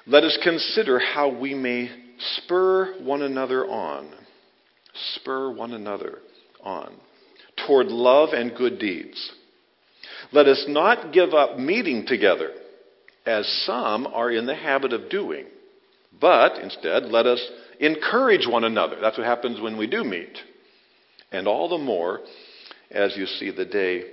let 0.08 0.24
us 0.24 0.36
consider 0.42 0.98
how 0.98 1.28
we 1.28 1.54
may 1.54 1.90
spur 2.18 3.00
one 3.04 3.22
another 3.22 3.64
on. 3.64 4.12
Spur 5.14 5.52
one 5.52 5.74
another 5.74 6.18
on 6.60 6.92
toward 7.68 7.86
love 7.86 8.30
and 8.32 8.56
good 8.56 8.80
deeds. 8.80 9.32
Let 10.32 10.46
us 10.46 10.64
not 10.68 11.12
give 11.12 11.34
up 11.34 11.58
meeting 11.58 12.06
together, 12.06 12.50
as 13.24 13.46
some 13.66 14.06
are 14.06 14.30
in 14.30 14.46
the 14.46 14.54
habit 14.54 14.92
of 14.92 15.08
doing, 15.08 15.46
but 16.20 16.58
instead 16.58 17.04
let 17.04 17.26
us 17.26 17.44
encourage 17.80 18.46
one 18.46 18.64
another. 18.64 18.96
That's 19.00 19.18
what 19.18 19.26
happens 19.26 19.60
when 19.60 19.76
we 19.76 19.86
do 19.86 20.04
meet. 20.04 20.38
And 21.32 21.46
all 21.46 21.68
the 21.68 21.78
more 21.78 22.20
as 22.90 23.16
you 23.16 23.26
see 23.26 23.50
the 23.50 23.64
day 23.64 24.04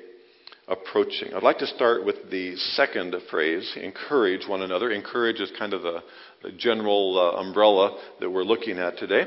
approaching. 0.67 1.34
I'd 1.34 1.43
like 1.43 1.58
to 1.60 1.67
start 1.67 2.05
with 2.05 2.29
the 2.32 2.55
second 2.55 3.15
phrase, 3.29 3.75
encourage 3.75 4.48
one 4.48 4.62
another. 4.62 4.91
Encourage 4.91 5.39
is 5.39 5.51
kind 5.58 5.74
of 5.74 5.82
the, 5.82 6.01
general 6.58 7.17
uh, 7.17 7.39
umbrella 7.39 7.98
that 8.20 8.29
we're 8.29 8.43
looking 8.43 8.77
at 8.77 8.98
today. 8.98 9.24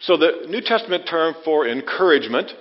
So 0.00 0.16
the 0.16 0.46
New 0.48 0.60
Testament 0.60 1.04
term 1.08 1.34
for 1.44 1.66
encouragement 1.66 2.52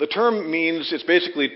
the 0.00 0.06
term 0.06 0.50
means 0.50 0.92
it's 0.92 1.04
basically 1.04 1.50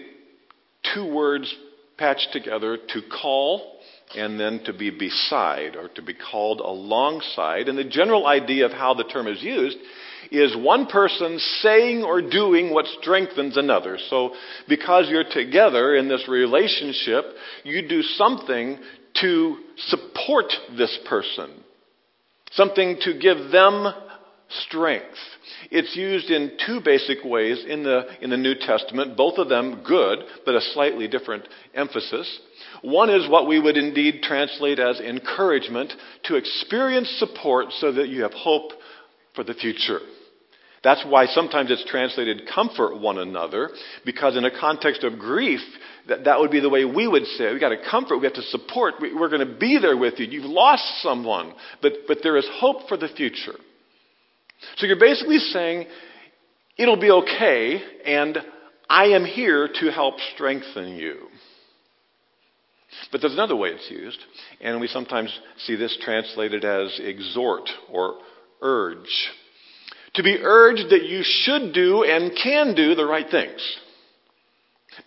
two 0.95 1.13
words 1.13 1.53
patched 1.97 2.29
together 2.33 2.77
to 2.77 3.01
call 3.21 3.79
and 4.17 4.39
then 4.39 4.63
to 4.65 4.73
be 4.73 4.91
beside 4.91 5.77
or 5.77 5.89
to 5.89 6.03
be 6.03 6.15
called 6.15 6.61
alongside. 6.61 7.69
And 7.69 7.79
the 7.79 7.85
general 7.85 8.27
idea 8.27 8.67
of 8.67 8.73
how 8.73 8.95
the 8.95 9.05
term 9.05 9.27
is 9.27 9.43
used 9.43 9.79
is 10.31 10.57
one 10.57 10.87
person 10.87 11.39
saying 11.63 12.03
or 12.03 12.21
doing 12.21 12.73
what 12.73 12.87
strengthens 13.01 13.57
another. 13.57 13.99
So 14.11 14.35
because 14.69 15.09
you're 15.09 15.29
together 15.31 15.95
in 15.95 16.09
this 16.09 16.29
relationship, 16.29 17.25
you 17.63 17.89
do 17.89 18.03
something 18.03 18.79
to 19.21 19.57
support 19.79 20.53
this 20.77 20.99
person. 21.09 21.51
Something 22.53 22.99
to 23.01 23.19
give 23.19 23.51
them 23.51 23.87
strength. 24.67 25.19
It's 25.71 25.97
used 25.97 26.31
in 26.31 26.57
two 26.67 26.81
basic 26.85 27.25
ways 27.25 27.65
in 27.67 27.83
the, 27.83 28.07
in 28.21 28.31
the 28.31 28.37
New 28.37 28.55
Testament, 28.55 29.17
both 29.17 29.39
of 29.39 29.49
them 29.49 29.83
good, 29.85 30.19
but 30.45 30.55
a 30.55 30.61
slightly 30.61 31.09
different 31.09 31.49
emphasis. 31.75 32.41
One 32.83 33.11
is 33.11 33.29
what 33.29 33.47
we 33.47 33.61
would 33.61 33.77
indeed 33.77 34.23
translate 34.23 34.79
as 34.79 35.01
encouragement 35.01 35.93
to 36.25 36.37
experience 36.37 37.09
support 37.19 37.67
so 37.79 37.93
that 37.93 38.09
you 38.09 38.23
have 38.23 38.33
hope 38.33 38.73
for 39.35 39.45
the 39.45 39.55
future. 39.55 40.01
That's 40.83 41.05
why 41.09 41.27
sometimes 41.27 41.71
it's 41.71 41.85
translated 41.87 42.43
comfort 42.55 43.01
one 43.01 43.19
another, 43.19 43.71
because 44.05 44.37
in 44.37 44.45
a 44.45 44.61
context 44.61 45.03
of 45.03 45.19
grief, 45.19 45.63
that, 46.09 46.25
that 46.25 46.39
would 46.39 46.51
be 46.51 46.61
the 46.61 46.69
way 46.69 46.85
we 46.85 47.09
would 47.09 47.25
say 47.25 47.45
it. 47.45 47.53
We've 47.53 47.61
got 47.61 47.71
to 47.71 47.91
comfort, 47.91 48.19
we 48.19 48.27
have 48.27 48.35
to 48.35 48.43
support, 48.43 48.95
we, 49.01 49.15
we're 49.15 49.31
going 49.31 49.49
to 49.49 49.59
be 49.59 49.79
there 49.81 49.97
with 49.97 50.19
you. 50.19 50.27
You've 50.27 50.45
lost 50.45 50.85
someone, 51.03 51.55
but, 51.81 51.93
but 52.07 52.19
there 52.23 52.37
is 52.37 52.47
hope 52.53 52.87
for 52.87 52.99
the 52.99 53.09
future. 53.09 53.55
So 54.77 54.87
you're 54.87 54.99
basically 54.99 55.39
saying, 55.39 55.87
it'll 56.77 57.01
be 57.01 57.11
okay, 57.11 57.81
and 58.05 58.39
I 58.89 59.07
am 59.07 59.25
here 59.25 59.69
to 59.81 59.91
help 59.91 60.15
strengthen 60.35 60.97
you. 60.97 61.29
But 63.11 63.21
there's 63.21 63.33
another 63.33 63.57
way 63.57 63.71
it's 63.71 63.91
used, 63.91 64.19
and 64.61 64.81
we 64.81 64.87
sometimes 64.87 65.37
see 65.59 65.77
this 65.77 65.99
translated 66.03 66.65
as 66.65 67.01
exhort 67.03 67.69
or 67.91 68.19
urge. 68.63 69.31
To 70.15 70.23
be 70.23 70.39
urged 70.41 70.91
that 70.91 71.05
you 71.05 71.23
should 71.25 71.73
do 71.75 72.05
and 72.05 72.37
can 72.41 72.75
do 72.75 72.95
the 72.95 73.05
right 73.05 73.27
things. 73.29 73.61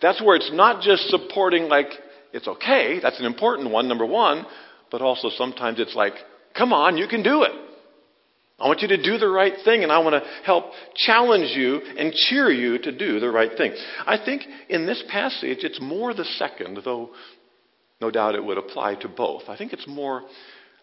That's 0.02 0.22
where 0.22 0.36
it's 0.36 0.50
not 0.52 0.82
just 0.82 1.08
supporting 1.08 1.64
like 1.64 1.88
it's 2.32 2.46
okay, 2.46 3.00
that's 3.02 3.18
an 3.18 3.24
important 3.24 3.70
one, 3.70 3.88
number 3.88 4.04
one, 4.04 4.44
but 4.90 5.00
also 5.00 5.30
sometimes 5.30 5.80
it's 5.80 5.94
like, 5.94 6.12
come 6.56 6.72
on, 6.72 6.98
you 6.98 7.08
can 7.08 7.22
do 7.22 7.42
it. 7.42 7.52
I 8.60 8.66
want 8.66 8.82
you 8.82 8.88
to 8.88 9.00
do 9.00 9.18
the 9.18 9.28
right 9.28 9.54
thing, 9.64 9.84
and 9.84 9.92
I 9.92 9.98
want 9.98 10.22
to 10.22 10.28
help 10.44 10.72
challenge 10.96 11.56
you 11.56 11.80
and 11.96 12.12
cheer 12.12 12.50
you 12.50 12.78
to 12.78 12.90
do 12.90 13.20
the 13.20 13.30
right 13.30 13.52
thing. 13.56 13.72
I 14.04 14.18
think 14.22 14.42
in 14.68 14.84
this 14.84 15.02
passage, 15.08 15.58
it's 15.62 15.80
more 15.80 16.12
the 16.12 16.24
second, 16.24 16.80
though 16.84 17.10
no 18.00 18.10
doubt 18.10 18.34
it 18.34 18.44
would 18.44 18.58
apply 18.58 18.96
to 18.96 19.08
both. 19.08 19.42
I 19.48 19.56
think 19.56 19.72
it's 19.72 19.86
more 19.86 20.22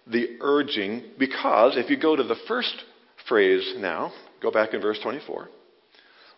the 0.07 0.37
urging, 0.39 1.03
because 1.19 1.75
if 1.75 1.89
you 1.89 1.99
go 1.99 2.15
to 2.15 2.23
the 2.23 2.37
first 2.47 2.75
phrase 3.27 3.73
now, 3.77 4.13
go 4.41 4.51
back 4.51 4.73
in 4.73 4.81
verse 4.81 4.99
24, 5.01 5.49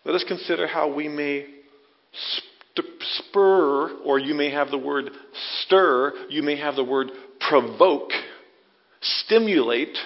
let 0.04 0.14
us 0.14 0.24
consider 0.26 0.66
how 0.66 0.92
we 0.92 1.06
may 1.06 1.46
spur, 3.18 3.98
or 4.04 4.18
you 4.18 4.34
may 4.34 4.50
have 4.50 4.70
the 4.70 4.78
word 4.78 5.10
stir, 5.60 6.12
you 6.30 6.42
may 6.42 6.56
have 6.56 6.74
the 6.74 6.84
word 6.84 7.10
provoke, 7.40 8.10
stimulate 9.00 9.96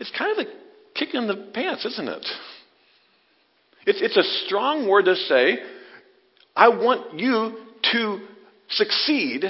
it's 0.00 0.12
kind 0.16 0.38
of 0.38 0.46
a 0.46 0.50
kick 0.94 1.14
in 1.14 1.26
the 1.26 1.50
pants, 1.52 1.84
isn't 1.84 2.08
it? 2.08 2.26
It's, 3.86 4.00
it's 4.00 4.16
a 4.16 4.46
strong 4.46 4.88
word 4.88 5.04
to 5.06 5.14
say, 5.14 5.58
I 6.56 6.68
want 6.68 7.18
you 7.18 7.58
to 7.92 8.20
succeed. 8.70 9.44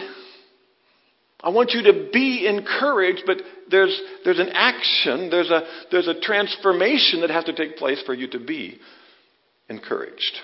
I 1.40 1.50
want 1.50 1.72
you 1.72 1.82
to 1.92 2.08
be 2.12 2.46
encouraged, 2.46 3.22
but 3.26 3.38
there's, 3.70 4.00
there's 4.24 4.38
an 4.38 4.48
action, 4.50 5.30
there's 5.30 5.50
a, 5.50 5.62
there's 5.90 6.08
a 6.08 6.18
transformation 6.20 7.20
that 7.20 7.30
has 7.30 7.44
to 7.44 7.54
take 7.54 7.76
place 7.76 8.02
for 8.04 8.14
you 8.14 8.28
to 8.30 8.38
be 8.38 8.78
encouraged. 9.68 10.38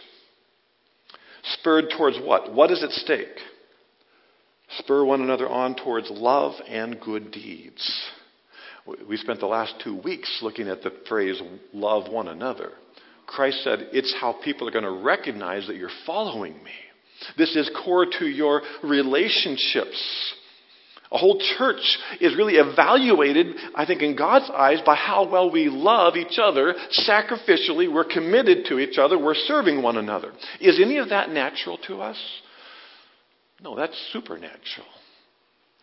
Spurred 1.43 1.87
towards 1.97 2.19
what? 2.19 2.53
What 2.53 2.71
is 2.71 2.85
at 2.85 2.91
stake? 2.91 3.29
Spur 4.79 5.05
one 5.05 5.21
another 5.21 5.49
on 5.49 5.75
towards 5.75 6.11
love 6.11 6.53
and 6.69 7.01
good 7.01 7.33
deeds. 7.33 8.11
We 8.87 9.17
spent 9.17 9.41
the 9.41 9.47
last 9.47 9.75
two 9.85 9.97
weeks 9.97 10.41
looking 10.43 10.69
at 10.69 10.83
the 10.83 10.93
phrase 11.09 11.41
love 11.73 12.11
one 12.11 12.29
another. 12.29 12.73
Christ 13.27 13.63
said, 13.63 13.89
It's 13.93 14.15
how 14.21 14.37
people 14.45 14.67
are 14.69 14.73
going 14.73 14.85
to 14.85 15.05
recognize 15.05 15.67
that 15.67 15.77
you're 15.77 15.91
following 16.07 16.55
me. 16.55 16.73
This 17.37 17.55
is 17.55 17.71
core 17.85 18.07
to 18.19 18.27
your 18.27 18.63
relationships. 18.83 20.35
A 21.13 21.19
whole 21.19 21.41
church 21.59 21.99
is 22.21 22.37
really 22.37 22.55
evaluated, 22.55 23.57
I 23.75 23.85
think, 23.85 24.01
in 24.01 24.17
God's 24.17 24.49
eyes 24.55 24.79
by 24.87 24.95
how 24.95 25.29
well 25.29 25.51
we 25.51 25.69
love 25.69 26.15
each 26.17 26.39
other 26.41 26.75
sacrificially. 27.09 27.93
We're 27.93 28.05
committed 28.05 28.67
to 28.67 28.79
each 28.79 28.97
other. 28.97 29.19
We're 29.19 29.35
serving 29.35 29.83
one 29.83 29.97
another. 29.97 30.33
Is 30.61 30.81
any 30.81 30.99
of 30.99 31.09
that 31.09 31.31
natural 31.31 31.79
to 31.89 32.01
us? 32.01 32.17
No, 33.61 33.77
that's 33.77 34.11
supernatural. 34.13 34.87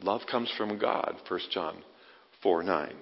Love 0.02 0.22
comes 0.32 0.52
from 0.58 0.80
God, 0.80 1.16
1 1.28 1.40
John 1.52 1.76
4 2.44 2.64
9. 2.64 2.94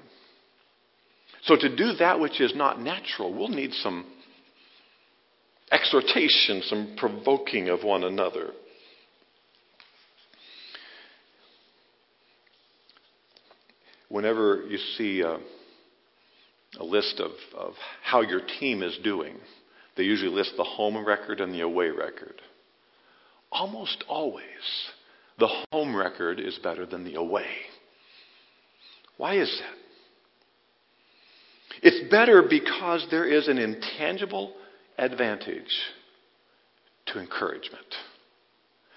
So 1.44 1.56
to 1.56 1.76
do 1.76 1.94
that 2.00 2.20
which 2.20 2.42
is 2.42 2.56
not 2.56 2.82
natural, 2.82 3.34
we'll 3.34 3.50
need 3.50 3.72
some 3.74 4.06
exhortation, 5.72 6.62
some 6.64 6.96
provoking 6.98 7.70
of 7.70 7.84
one 7.84 8.04
another. 8.04 8.52
Whenever 14.10 14.66
you 14.68 14.78
see 14.98 15.22
a, 15.22 15.38
a 16.80 16.84
list 16.84 17.20
of, 17.20 17.32
of 17.58 17.74
how 18.04 18.22
your 18.22 18.42
team 18.60 18.82
is 18.82 18.98
doing, 19.04 19.36
they 19.98 20.04
usually 20.04 20.32
list 20.32 20.54
the 20.58 20.64
home 20.64 21.06
record 21.06 21.42
and 21.42 21.54
the 21.54 21.62
away 21.62 21.90
record. 21.90 22.42
Almost 23.52 24.04
always, 24.08 24.44
the 25.38 25.50
home 25.72 25.96
record 25.96 26.40
is 26.40 26.58
better 26.64 26.86
than 26.86 27.04
the 27.04 27.16
away. 27.16 27.48
Why 29.18 29.40
is 29.40 29.62
that? 29.62 29.76
It's 31.82 32.10
better 32.10 32.44
because 32.50 33.06
there 33.12 33.26
is 33.26 33.48
an 33.48 33.58
intangible 33.58 34.54
advantage 34.98 35.72
to 37.08 37.20
encouragement. 37.20 37.86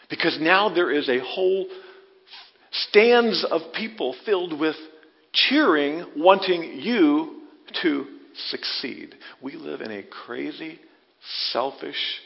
Because 0.09 0.39
now 0.41 0.73
there 0.73 0.91
is 0.91 1.09
a 1.09 1.19
whole 1.21 1.67
stands 2.71 3.45
of 3.51 3.61
people 3.75 4.15
filled 4.25 4.59
with 4.59 4.77
cheering, 5.33 6.05
wanting 6.17 6.81
you 6.81 7.43
to 7.83 8.07
succeed. 8.49 9.15
We 9.43 9.57
live 9.57 9.81
in 9.81 9.91
a 9.91 10.03
crazy, 10.03 10.79
selfish, 11.53 12.21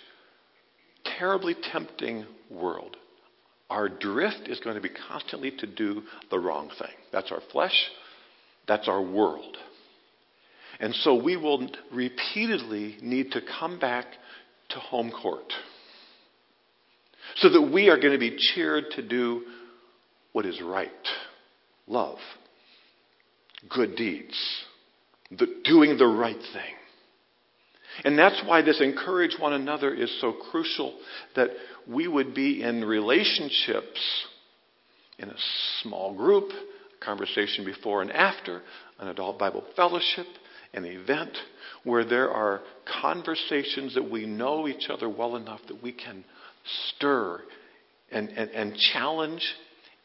terribly 1.18 1.56
tempting 1.72 2.26
world. 2.50 2.96
Our 3.72 3.88
drift 3.88 4.48
is 4.48 4.60
going 4.60 4.76
to 4.76 4.82
be 4.82 4.90
constantly 5.08 5.50
to 5.50 5.66
do 5.66 6.02
the 6.30 6.38
wrong 6.38 6.70
thing. 6.78 6.92
That's 7.10 7.32
our 7.32 7.40
flesh, 7.52 7.88
that's 8.68 8.86
our 8.86 9.00
world. 9.00 9.56
And 10.78 10.94
so 10.94 11.14
we 11.14 11.38
will 11.38 11.70
repeatedly 11.90 12.98
need 13.00 13.32
to 13.32 13.40
come 13.58 13.78
back 13.78 14.04
to 14.70 14.78
home 14.78 15.10
court 15.10 15.50
so 17.36 17.48
that 17.48 17.62
we 17.62 17.88
are 17.88 17.96
going 17.96 18.12
to 18.12 18.18
be 18.18 18.36
cheered 18.36 18.84
to 18.96 19.08
do 19.08 19.44
what 20.32 20.44
is 20.44 20.60
right 20.60 20.90
love, 21.86 22.18
good 23.70 23.96
deeds, 23.96 24.38
the, 25.30 25.46
doing 25.64 25.96
the 25.96 26.06
right 26.06 26.36
thing. 26.36 26.74
And 28.04 28.18
that's 28.18 28.42
why 28.46 28.62
this 28.62 28.80
encourage 28.80 29.38
one 29.38 29.52
another 29.52 29.92
is 29.92 30.10
so 30.20 30.32
crucial 30.32 30.98
that 31.36 31.50
we 31.86 32.08
would 32.08 32.34
be 32.34 32.62
in 32.62 32.84
relationships 32.84 34.26
in 35.18 35.28
a 35.28 35.36
small 35.82 36.14
group, 36.14 36.50
conversation 37.00 37.64
before 37.64 38.02
and 38.02 38.10
after, 38.12 38.62
an 38.98 39.08
adult 39.08 39.38
Bible 39.38 39.64
fellowship, 39.76 40.26
an 40.74 40.84
event 40.84 41.36
where 41.84 42.04
there 42.04 42.30
are 42.30 42.60
conversations 43.02 43.94
that 43.94 44.10
we 44.10 44.26
know 44.26 44.68
each 44.68 44.88
other 44.88 45.08
well 45.08 45.36
enough 45.36 45.60
that 45.68 45.82
we 45.82 45.92
can 45.92 46.24
stir 46.88 47.40
and, 48.10 48.28
and, 48.30 48.50
and 48.50 48.76
challenge 48.76 49.42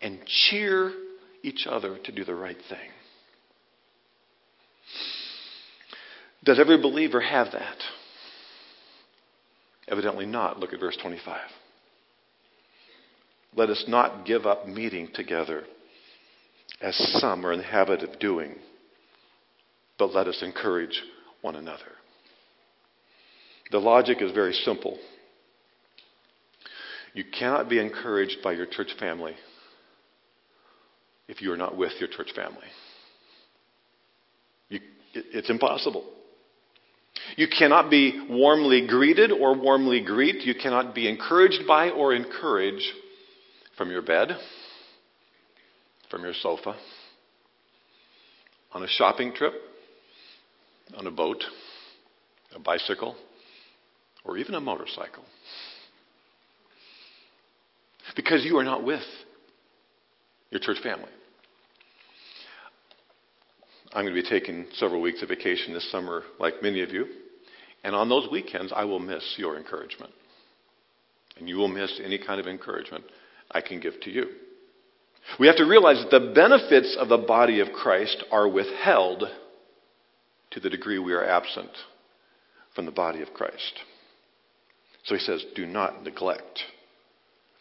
and 0.01 0.19
cheer 0.25 0.91
each 1.43 1.67
other 1.69 1.97
to 2.03 2.11
do 2.11 2.23
the 2.23 2.35
right 2.35 2.57
thing. 2.69 2.89
Does 6.47 6.59
every 6.59 6.81
believer 6.81 7.21
have 7.21 7.51
that? 7.51 7.77
Evidently 9.87 10.25
not. 10.25 10.59
Look 10.59 10.73
at 10.73 10.79
verse 10.79 10.97
25. 10.99 11.39
Let 13.55 13.69
us 13.69 13.85
not 13.87 14.25
give 14.25 14.47
up 14.47 14.67
meeting 14.67 15.09
together 15.13 15.63
as 16.81 16.95
some 17.19 17.45
are 17.45 17.53
in 17.53 17.59
the 17.59 17.65
habit 17.65 18.01
of 18.01 18.17
doing 18.19 18.55
but 19.97 20.13
let 20.13 20.27
us 20.27 20.41
encourage 20.41 21.01
one 21.41 21.55
another. 21.55 21.91
The 23.71 23.79
logic 23.79 24.21
is 24.21 24.31
very 24.31 24.53
simple. 24.53 24.97
You 27.13 27.23
cannot 27.37 27.69
be 27.69 27.79
encouraged 27.79 28.37
by 28.43 28.53
your 28.53 28.67
church 28.67 28.91
family 28.99 29.35
if 31.27 31.41
you 31.41 31.51
are 31.51 31.57
not 31.57 31.75
with 31.75 31.93
your 31.99 32.09
church 32.09 32.31
family. 32.35 32.67
You, 34.69 34.79
it, 35.13 35.25
it's 35.33 35.49
impossible. 35.49 36.05
You 37.35 37.47
cannot 37.47 37.89
be 37.89 38.19
warmly 38.29 38.87
greeted 38.87 39.31
or 39.31 39.55
warmly 39.55 40.01
greet. 40.01 40.45
You 40.45 40.55
cannot 40.55 40.95
be 40.95 41.07
encouraged 41.07 41.67
by 41.67 41.89
or 41.89 42.13
encourage 42.13 42.81
from 43.77 43.91
your 43.91 44.01
bed, 44.01 44.29
from 46.09 46.23
your 46.23 46.33
sofa, 46.41 46.75
on 48.73 48.83
a 48.83 48.87
shopping 48.87 49.33
trip, 49.33 49.53
on 50.95 51.05
a 51.05 51.11
boat, 51.11 51.43
a 52.55 52.59
bicycle, 52.59 53.15
or 54.25 54.37
even 54.37 54.55
a 54.55 54.61
motorcycle. 54.61 55.23
Because 58.15 58.43
you 58.43 58.57
are 58.57 58.63
not 58.63 58.83
with 58.83 59.03
your 60.49 60.59
church 60.59 60.79
family. 60.81 61.09
I'm 63.93 64.03
going 64.03 64.15
to 64.15 64.21
be 64.21 64.29
taking 64.29 64.67
several 64.75 65.01
weeks 65.01 65.21
of 65.21 65.29
vacation 65.29 65.73
this 65.73 65.89
summer, 65.91 66.23
like 66.39 66.61
many 66.61 66.81
of 66.83 66.91
you. 66.91 67.05
And 67.83 67.95
on 67.95 68.09
those 68.09 68.29
weekends, 68.29 68.73
I 68.75 68.83
will 68.83 68.99
miss 68.99 69.35
your 69.37 69.57
encouragement. 69.57 70.11
And 71.37 71.47
you 71.47 71.55
will 71.55 71.67
miss 71.67 71.99
any 72.03 72.17
kind 72.17 72.39
of 72.39 72.47
encouragement 72.47 73.05
I 73.51 73.61
can 73.61 73.79
give 73.79 73.99
to 74.01 74.11
you. 74.11 74.25
We 75.39 75.47
have 75.47 75.57
to 75.57 75.65
realize 75.65 76.03
that 76.03 76.11
the 76.11 76.33
benefits 76.33 76.97
of 76.99 77.09
the 77.09 77.17
body 77.17 77.59
of 77.59 77.71
Christ 77.73 78.23
are 78.31 78.47
withheld 78.47 79.23
to 80.51 80.59
the 80.59 80.69
degree 80.69 80.99
we 80.99 81.13
are 81.13 81.25
absent 81.25 81.71
from 82.75 82.85
the 82.85 82.91
body 82.91 83.21
of 83.21 83.33
Christ. 83.33 83.79
So 85.05 85.15
he 85.15 85.21
says, 85.21 85.45
do 85.55 85.65
not 85.65 86.03
neglect 86.03 86.61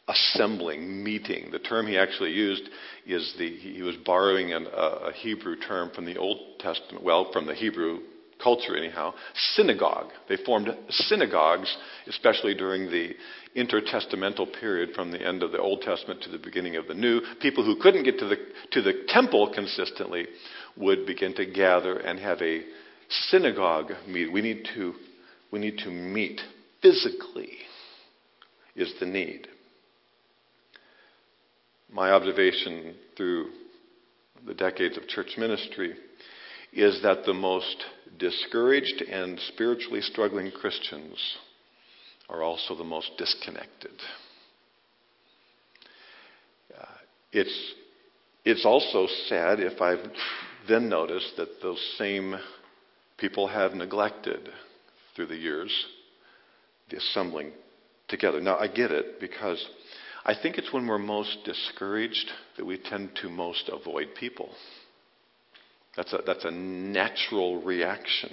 assembling, 0.08 1.02
meeting. 1.02 1.50
The 1.50 1.58
term 1.58 1.86
he 1.86 1.98
actually 1.98 2.32
used 2.32 2.62
is 3.06 3.34
the, 3.38 3.56
he 3.56 3.82
was 3.82 3.96
borrowing 4.04 4.52
an, 4.52 4.66
a 4.72 5.12
Hebrew 5.12 5.56
term 5.56 5.90
from 5.94 6.04
the 6.04 6.16
Old 6.16 6.58
Testament, 6.60 7.04
well, 7.04 7.30
from 7.32 7.46
the 7.46 7.54
Hebrew 7.54 8.00
culture 8.42 8.76
anyhow, 8.76 9.14
synagogue. 9.54 10.10
They 10.28 10.36
formed 10.36 10.68
synagogues, 10.90 11.74
especially 12.06 12.54
during 12.54 12.90
the 12.90 13.14
intertestamental 13.56 14.60
period 14.60 14.90
from 14.94 15.10
the 15.10 15.26
end 15.26 15.42
of 15.42 15.52
the 15.52 15.58
Old 15.58 15.80
Testament 15.82 16.22
to 16.22 16.30
the 16.30 16.38
beginning 16.38 16.76
of 16.76 16.86
the 16.86 16.94
New. 16.94 17.20
People 17.40 17.64
who 17.64 17.80
couldn't 17.80 18.04
get 18.04 18.18
to 18.18 18.26
the, 18.26 18.36
to 18.72 18.82
the 18.82 19.04
temple 19.08 19.52
consistently 19.54 20.26
would 20.76 21.06
begin 21.06 21.34
to 21.34 21.46
gather 21.46 21.98
and 21.98 22.18
have 22.18 22.40
a 22.42 22.62
synagogue 23.30 23.92
meet. 24.06 24.30
We 24.30 24.42
need 24.42 24.68
to, 24.74 24.94
we 25.50 25.58
need 25.58 25.78
to 25.78 25.90
meet 25.90 26.40
physically, 26.82 27.50
is 28.74 28.92
the 29.00 29.06
need. 29.06 29.48
My 31.90 32.10
observation 32.10 32.94
through 33.16 33.50
the 34.46 34.54
decades 34.54 34.96
of 34.96 35.08
church 35.08 35.34
ministry 35.38 35.94
is 36.72 37.00
that 37.02 37.24
the 37.24 37.34
most 37.34 37.84
discouraged 38.18 39.02
and 39.02 39.38
spiritually 39.48 40.00
struggling 40.00 40.50
Christians 40.50 41.16
are 42.28 42.42
also 42.42 42.74
the 42.74 42.84
most 42.84 43.12
disconnected. 43.18 43.92
Uh, 46.76 46.84
it's, 47.32 47.74
it's 48.44 48.64
also 48.64 49.06
sad 49.28 49.60
if 49.60 49.80
I've 49.80 50.10
then 50.68 50.88
noticed 50.88 51.36
that 51.36 51.62
those 51.62 51.80
same 51.98 52.36
people 53.16 53.46
have 53.46 53.74
neglected 53.74 54.48
through 55.14 55.26
the 55.26 55.36
years 55.36 55.72
the 56.90 56.98
assembling 56.98 57.52
together. 58.08 58.40
Now, 58.40 58.58
I 58.58 58.68
get 58.68 58.90
it 58.90 59.18
because 59.20 59.64
I 60.28 60.34
think 60.34 60.58
it's 60.58 60.72
when 60.72 60.88
we're 60.88 60.98
most 60.98 61.38
discouraged 61.44 62.28
that 62.56 62.66
we 62.66 62.78
tend 62.78 63.10
to 63.22 63.28
most 63.28 63.70
avoid 63.72 64.08
people. 64.18 64.50
That's 65.96 66.12
a, 66.12 66.18
that's 66.26 66.44
a 66.44 66.50
natural 66.50 67.62
reaction. 67.62 68.32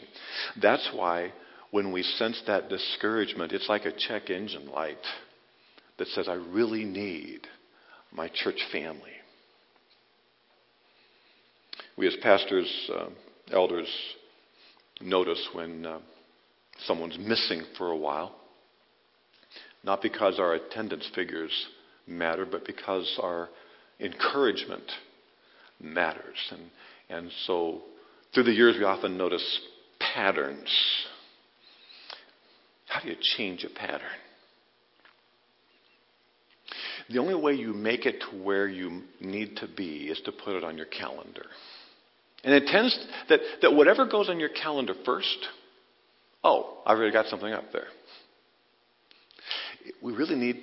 That's 0.60 0.90
why 0.92 1.32
when 1.70 1.92
we 1.92 2.02
sense 2.02 2.42
that 2.48 2.68
discouragement, 2.68 3.52
it's 3.52 3.70
like 3.70 3.86
a 3.86 3.92
check 3.92 4.32
engine 4.32 4.72
light 4.72 4.98
that 6.00 6.08
says, 6.08 6.28
I 6.28 6.34
really 6.34 6.84
need 6.84 7.42
my 8.12 8.28
church 8.28 8.60
family. 8.72 9.12
We, 11.96 12.08
as 12.08 12.16
pastors, 12.24 12.90
uh, 12.92 13.10
elders, 13.52 13.88
notice 15.00 15.48
when 15.54 15.86
uh, 15.86 16.00
someone's 16.86 17.20
missing 17.20 17.64
for 17.78 17.92
a 17.92 17.98
while. 17.98 18.36
Not 19.84 20.02
because 20.02 20.40
our 20.40 20.54
attendance 20.56 21.08
figures 21.14 21.52
matter, 22.08 22.46
but 22.46 22.66
because 22.66 23.20
our 23.22 23.50
encouragement 24.00 24.84
matters. 25.80 26.52
And, 26.52 26.62
and 27.10 27.32
so 27.46 27.82
through 28.34 28.44
the 28.44 28.52
years, 28.52 28.76
we 28.78 28.84
often 28.84 29.18
notice 29.18 29.60
patterns. 30.00 30.70
How 32.88 33.02
do 33.02 33.10
you 33.10 33.16
change 33.38 33.64
a 33.64 33.70
pattern? 33.70 34.02
The 37.10 37.20
only 37.20 37.36
way 37.36 37.54
you 37.54 37.74
make 37.74 38.06
it 38.06 38.22
to 38.22 38.44
where 38.44 38.68
you 38.68 39.04
need 39.20 39.58
to 39.58 39.68
be 39.68 40.08
is 40.08 40.22
to 40.26 40.32
put 40.32 40.56
it 40.56 40.64
on 40.64 40.78
your 40.78 40.86
calendar. 40.86 41.46
And 42.44 42.54
it 42.54 42.68
tends 42.68 42.98
that, 43.30 43.40
that 43.62 43.74
whatever 43.74 44.06
goes 44.06 44.30
on 44.30 44.40
your 44.40 44.50
calendar 44.50 44.94
first, 45.06 45.38
oh, 46.44 46.82
I've 46.86 46.98
already 46.98 47.14
got 47.14 47.28
something 47.28 47.52
up 47.52 47.72
there. 47.72 47.88
We 50.02 50.14
really 50.14 50.36
need 50.36 50.58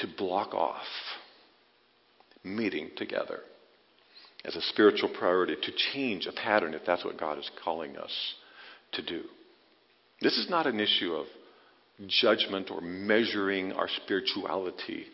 to 0.00 0.08
block 0.16 0.54
off 0.54 0.86
meeting 2.44 2.90
together 2.96 3.40
as 4.44 4.56
a 4.56 4.62
spiritual 4.62 5.10
priority 5.18 5.56
to 5.60 5.72
change 5.92 6.26
a 6.26 6.32
pattern 6.32 6.74
if 6.74 6.82
that's 6.86 7.04
what 7.04 7.18
God 7.18 7.38
is 7.38 7.50
calling 7.62 7.96
us 7.96 8.34
to 8.92 9.02
do. 9.02 9.22
This 10.20 10.36
is 10.38 10.48
not 10.48 10.66
an 10.66 10.80
issue 10.80 11.12
of 11.14 11.26
judgment 12.06 12.70
or 12.70 12.80
measuring 12.80 13.72
our 13.72 13.88
spirituality 14.04 15.06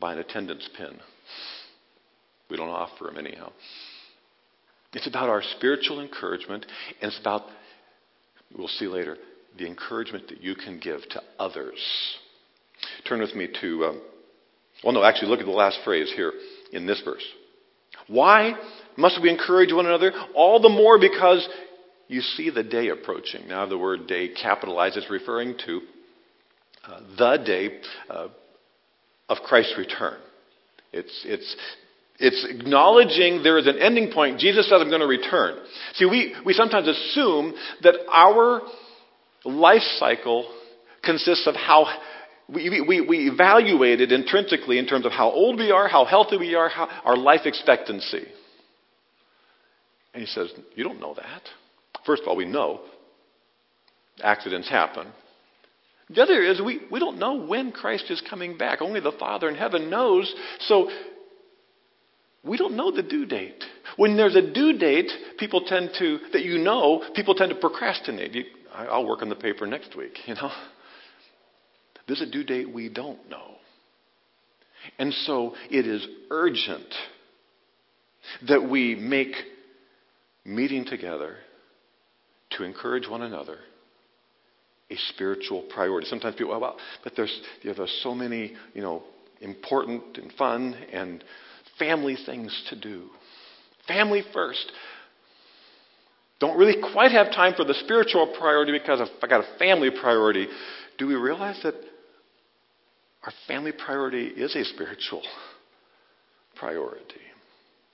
by 0.00 0.14
an 0.14 0.18
attendance 0.18 0.68
pin. 0.76 0.98
We 2.50 2.56
don't 2.56 2.70
offer 2.70 3.04
them 3.04 3.18
anyhow. 3.18 3.52
It's 4.94 5.06
about 5.06 5.28
our 5.28 5.42
spiritual 5.56 6.00
encouragement, 6.00 6.64
and 7.02 7.10
it's 7.10 7.20
about, 7.20 7.42
we'll 8.56 8.68
see 8.68 8.86
later, 8.86 9.18
the 9.58 9.66
encouragement 9.66 10.28
that 10.28 10.42
you 10.42 10.54
can 10.54 10.78
give 10.78 11.02
to 11.10 11.22
others. 11.38 11.78
Turn 13.08 13.20
with 13.20 13.34
me 13.34 13.48
to, 13.60 13.84
um, 13.84 14.02
well, 14.84 14.92
no, 14.92 15.04
actually, 15.04 15.28
look 15.28 15.40
at 15.40 15.46
the 15.46 15.52
last 15.52 15.78
phrase 15.84 16.12
here 16.14 16.32
in 16.72 16.86
this 16.86 17.00
verse. 17.04 17.24
Why 18.06 18.54
must 18.96 19.20
we 19.22 19.30
encourage 19.30 19.72
one 19.72 19.86
another? 19.86 20.12
All 20.34 20.60
the 20.60 20.68
more 20.68 20.98
because 20.98 21.48
you 22.08 22.20
see 22.20 22.50
the 22.50 22.62
day 22.62 22.88
approaching. 22.88 23.48
Now, 23.48 23.66
the 23.66 23.78
word 23.78 24.06
day 24.06 24.28
capitalized 24.28 24.96
is 24.96 25.06
referring 25.10 25.56
to 25.66 25.80
uh, 26.86 27.00
the 27.18 27.36
day 27.44 27.80
uh, 28.08 28.28
of 29.28 29.38
Christ's 29.44 29.74
return. 29.76 30.18
It's, 30.92 31.22
it's, 31.26 31.56
it's 32.18 32.46
acknowledging 32.48 33.42
there 33.42 33.58
is 33.58 33.66
an 33.66 33.78
ending 33.78 34.10
point. 34.10 34.40
Jesus 34.40 34.68
says, 34.68 34.80
I'm 34.80 34.88
going 34.88 35.00
to 35.02 35.06
return. 35.06 35.58
See, 35.94 36.06
we, 36.06 36.34
we 36.46 36.54
sometimes 36.54 36.88
assume 36.88 37.54
that 37.82 37.94
our 38.10 38.62
life 39.44 39.82
cycle 39.98 40.50
consists 41.04 41.46
of 41.46 41.54
how 41.54 41.86
we, 42.48 42.80
we, 42.80 43.00
we 43.02 43.30
evaluate 43.30 44.00
it 44.00 44.10
intrinsically 44.10 44.78
in 44.78 44.86
terms 44.86 45.04
of 45.04 45.12
how 45.12 45.30
old 45.30 45.58
we 45.58 45.70
are, 45.70 45.86
how 45.86 46.04
healthy 46.06 46.38
we 46.38 46.54
are, 46.54 46.68
how, 46.68 46.88
our 47.04 47.16
life 47.16 47.42
expectancy. 47.44 48.26
And 50.14 50.22
he 50.22 50.26
says, 50.26 50.50
You 50.74 50.84
don't 50.84 51.00
know 51.00 51.14
that. 51.14 51.42
First 52.06 52.22
of 52.22 52.28
all, 52.28 52.36
we 52.36 52.46
know 52.46 52.80
accidents 54.22 54.68
happen. 54.68 55.08
The 56.10 56.22
other 56.22 56.42
is 56.42 56.60
we, 56.62 56.80
we 56.90 57.00
don't 57.00 57.18
know 57.18 57.34
when 57.34 57.70
Christ 57.70 58.06
is 58.08 58.22
coming 58.28 58.56
back. 58.56 58.80
Only 58.80 59.00
the 59.00 59.12
Father 59.12 59.48
in 59.48 59.54
heaven 59.54 59.90
knows. 59.90 60.34
So 60.60 60.90
we 62.42 62.56
don't 62.56 62.76
know 62.76 62.90
the 62.90 63.02
due 63.02 63.26
date. 63.26 63.62
When 63.96 64.16
there's 64.16 64.36
a 64.36 64.52
due 64.52 64.78
date, 64.78 65.10
people 65.38 65.64
tend 65.66 65.90
to, 65.98 66.18
that 66.32 66.42
you 66.42 66.58
know, 66.58 67.04
people 67.14 67.34
tend 67.34 67.50
to 67.50 67.56
procrastinate. 67.56 68.32
You, 68.32 68.44
I'll 68.72 69.06
work 69.06 69.20
on 69.20 69.28
the 69.28 69.36
paper 69.36 69.66
next 69.66 69.96
week, 69.96 70.18
you 70.26 70.34
know. 70.34 70.50
There's 72.08 72.22
a 72.22 72.26
due 72.26 72.42
date 72.42 72.72
we 72.72 72.88
don't 72.88 73.30
know. 73.30 73.54
And 74.98 75.12
so 75.12 75.54
it 75.70 75.86
is 75.86 76.04
urgent 76.30 76.92
that 78.48 78.68
we 78.68 78.94
make 78.94 79.34
meeting 80.44 80.86
together 80.86 81.36
to 82.52 82.64
encourage 82.64 83.08
one 83.08 83.22
another 83.22 83.58
a 84.90 84.96
spiritual 85.12 85.66
priority. 85.72 86.06
Sometimes 86.08 86.36
people, 86.36 86.54
oh, 86.54 86.58
well, 86.58 86.76
but 87.04 87.12
there's, 87.14 87.40
you 87.60 87.70
know, 87.70 87.76
there's 87.76 88.00
so 88.02 88.14
many, 88.14 88.54
you 88.72 88.80
know, 88.80 89.02
important 89.40 90.16
and 90.16 90.32
fun 90.32 90.74
and 90.92 91.22
family 91.78 92.16
things 92.24 92.66
to 92.70 92.80
do. 92.80 93.08
Family 93.86 94.22
first. 94.32 94.72
Don't 96.40 96.56
really 96.56 96.76
quite 96.92 97.10
have 97.12 97.26
time 97.32 97.52
for 97.54 97.64
the 97.64 97.74
spiritual 97.74 98.34
priority 98.38 98.72
because 98.72 99.00
I've 99.00 99.28
got 99.28 99.40
a 99.40 99.58
family 99.58 99.90
priority. 99.90 100.46
Do 100.96 101.06
we 101.06 101.14
realize 101.14 101.60
that 101.64 101.74
our 103.24 103.32
family 103.46 103.72
priority 103.72 104.26
is 104.26 104.54
a 104.54 104.64
spiritual 104.64 105.22
priority? 106.56 107.20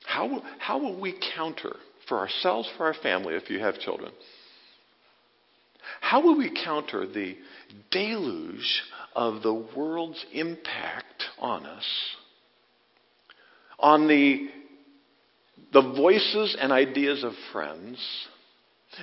How, 0.05 0.43
how 0.59 0.79
will 0.79 1.01
we 1.01 1.19
counter 1.35 1.77
for 2.09 2.19
ourselves, 2.19 2.69
for 2.77 2.87
our 2.87 2.95
family, 2.95 3.35
if 3.35 3.51
you 3.51 3.59
have 3.61 3.79
children? 3.79 4.13
How 6.01 6.23
will 6.23 6.37
we 6.37 6.51
counter 6.65 7.07
the 7.07 7.37
deluge 7.91 8.83
of 9.15 9.43
the 9.43 9.55
world's 9.55 10.25
impact 10.33 11.25
on 11.39 11.67
us, 11.67 11.87
on 13.79 14.09
the, 14.09 14.49
the 15.73 15.83
voices 15.83 16.57
and 16.61 16.73
ideas 16.73 17.25
of 17.25 17.33
friends, 17.53 17.99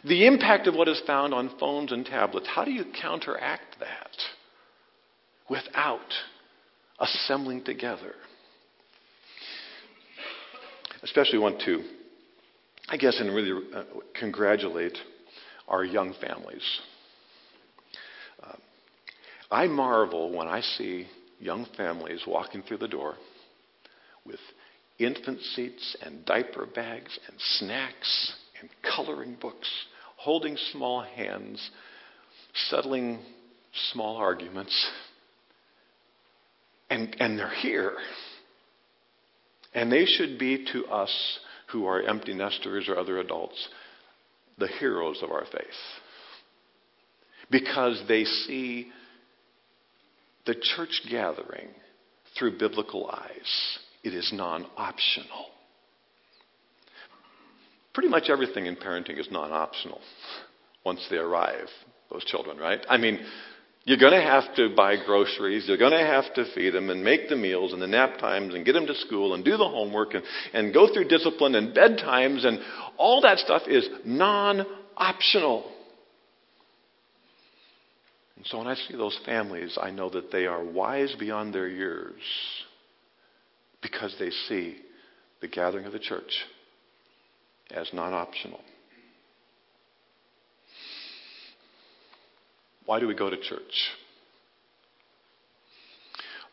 the 0.04 0.26
impact 0.26 0.68
of 0.68 0.76
what 0.76 0.88
is 0.88 1.02
found 1.06 1.34
on 1.34 1.58
phones 1.60 1.92
and 1.92 2.06
tablets? 2.06 2.48
How 2.48 2.64
do 2.64 2.72
you 2.72 2.86
counteract 3.00 3.80
that 3.80 4.18
without 5.52 6.00
assembling 6.98 7.62
together? 7.64 8.14
Especially 11.04 11.40
want 11.40 11.62
to, 11.66 11.84
I 12.88 12.96
guess, 12.96 13.20
and 13.20 13.36
really 13.36 13.68
uh, 13.76 13.84
congratulate 14.18 14.98
our 15.68 15.84
young 15.84 16.14
families. 16.22 16.64
Uh, 18.42 18.56
I 19.52 19.68
marvel 19.68 20.36
when 20.36 20.48
I 20.48 20.62
see 20.62 21.08
young 21.40 21.68
families 21.76 22.22
walking 22.26 22.62
through 22.62 22.78
the 22.78 22.88
door 22.88 23.16
with 24.26 24.40
infant 25.00 25.42
seats 25.42 25.98
and 26.02 26.24
diaper 26.26 26.66
bags 26.66 27.20
and 27.28 27.36
snacks 27.40 28.34
and 28.62 28.70
coloring 28.96 29.36
books, 29.42 29.70
holding 30.16 30.56
small 30.72 31.02
hands, 31.02 31.72
settling 32.70 33.20
small 33.92 34.16
arguments. 34.16 34.90
And, 36.92 37.16
and 37.20 37.40
they're 37.40 37.50
here. 37.50 37.94
And 39.74 39.92
they 39.92 40.06
should 40.06 40.38
be 40.38 40.68
to 40.74 40.86
us 40.88 41.40
who 41.72 41.86
are 41.88 42.04
empty 42.04 42.34
nesters 42.34 42.88
or 42.90 43.00
other 43.00 43.20
adults 43.20 43.70
the 44.58 44.68
heroes 44.68 45.20
of 45.24 45.32
our 45.32 45.46
faith 45.46 45.64
because 47.50 48.02
they 48.08 48.26
see 48.26 48.92
the 50.46 50.56
church 50.76 51.02
gathering 51.10 51.70
through 52.38 52.58
biblical 52.58 53.10
eyes. 53.10 53.78
It 54.04 54.14
is 54.14 54.32
non 54.34 54.66
optional. 54.78 55.48
Pretty 57.94 58.10
much 58.10 58.30
everything 58.30 58.66
in 58.66 58.76
parenting 58.76 59.20
is 59.20 59.28
non 59.32 59.52
optional 59.52 60.02
once 60.86 61.06
they 61.10 61.18
arrive, 61.18 61.68
those 62.12 62.24
children, 62.26 62.58
right? 62.58 62.84
I 62.90 62.98
mean, 62.98 63.20
you're 63.84 63.98
going 63.98 64.14
to 64.14 64.22
have 64.22 64.54
to 64.56 64.76
buy 64.76 64.96
groceries. 65.04 65.66
You're 65.68 65.78
going 65.78 65.92
to 65.92 65.98
have 65.98 66.34
to 66.36 66.46
feed 66.54 66.74
them 66.74 66.90
and 66.90 67.04
make 67.04 67.30
the 67.30 67.36
meals 67.36 67.74
and 67.74 67.82
the 67.82 67.88
nap 67.88 68.20
times 68.20 68.54
and 68.54 68.66
get 68.66 68.74
them 68.74 68.86
to 68.86 68.96
school 68.96 69.34
and 69.34 69.44
do 69.44 69.58
the 69.58 69.68
homework 69.68 70.14
and, 70.14 70.24
and 70.54 70.74
go 70.74 70.94
through 70.94 71.08
discipline 71.08 71.56
and 71.56 71.76
bedtimes 71.76 72.46
and 72.46 72.60
all 72.98 73.22
that 73.22 73.40
stuff 73.40 73.64
is 73.68 73.88
non 74.06 74.66
optional. 74.96 75.72
And 78.38 78.46
so 78.46 78.60
when 78.60 78.68
I 78.68 78.76
see 78.76 78.96
those 78.96 79.20
families, 79.26 79.78
I 79.82 79.90
know 79.90 80.10
that 80.12 80.32
they 80.32 80.46
are 80.46 80.64
wise 80.64 81.16
beyond 81.20 81.54
their 81.54 81.68
years 81.68 82.22
because 83.82 84.16
they 84.20 84.30
see 84.48 84.78
the 85.42 85.48
gathering 85.48 85.86
of 85.86 85.94
the 85.94 86.00
church 86.00 86.32
as 87.72 87.90
non 87.94 88.14
optional. 88.14 88.62
Why 92.86 93.00
do 93.00 93.08
we 93.08 93.16
go 93.16 93.30
to 93.30 93.38
church? 93.38 93.92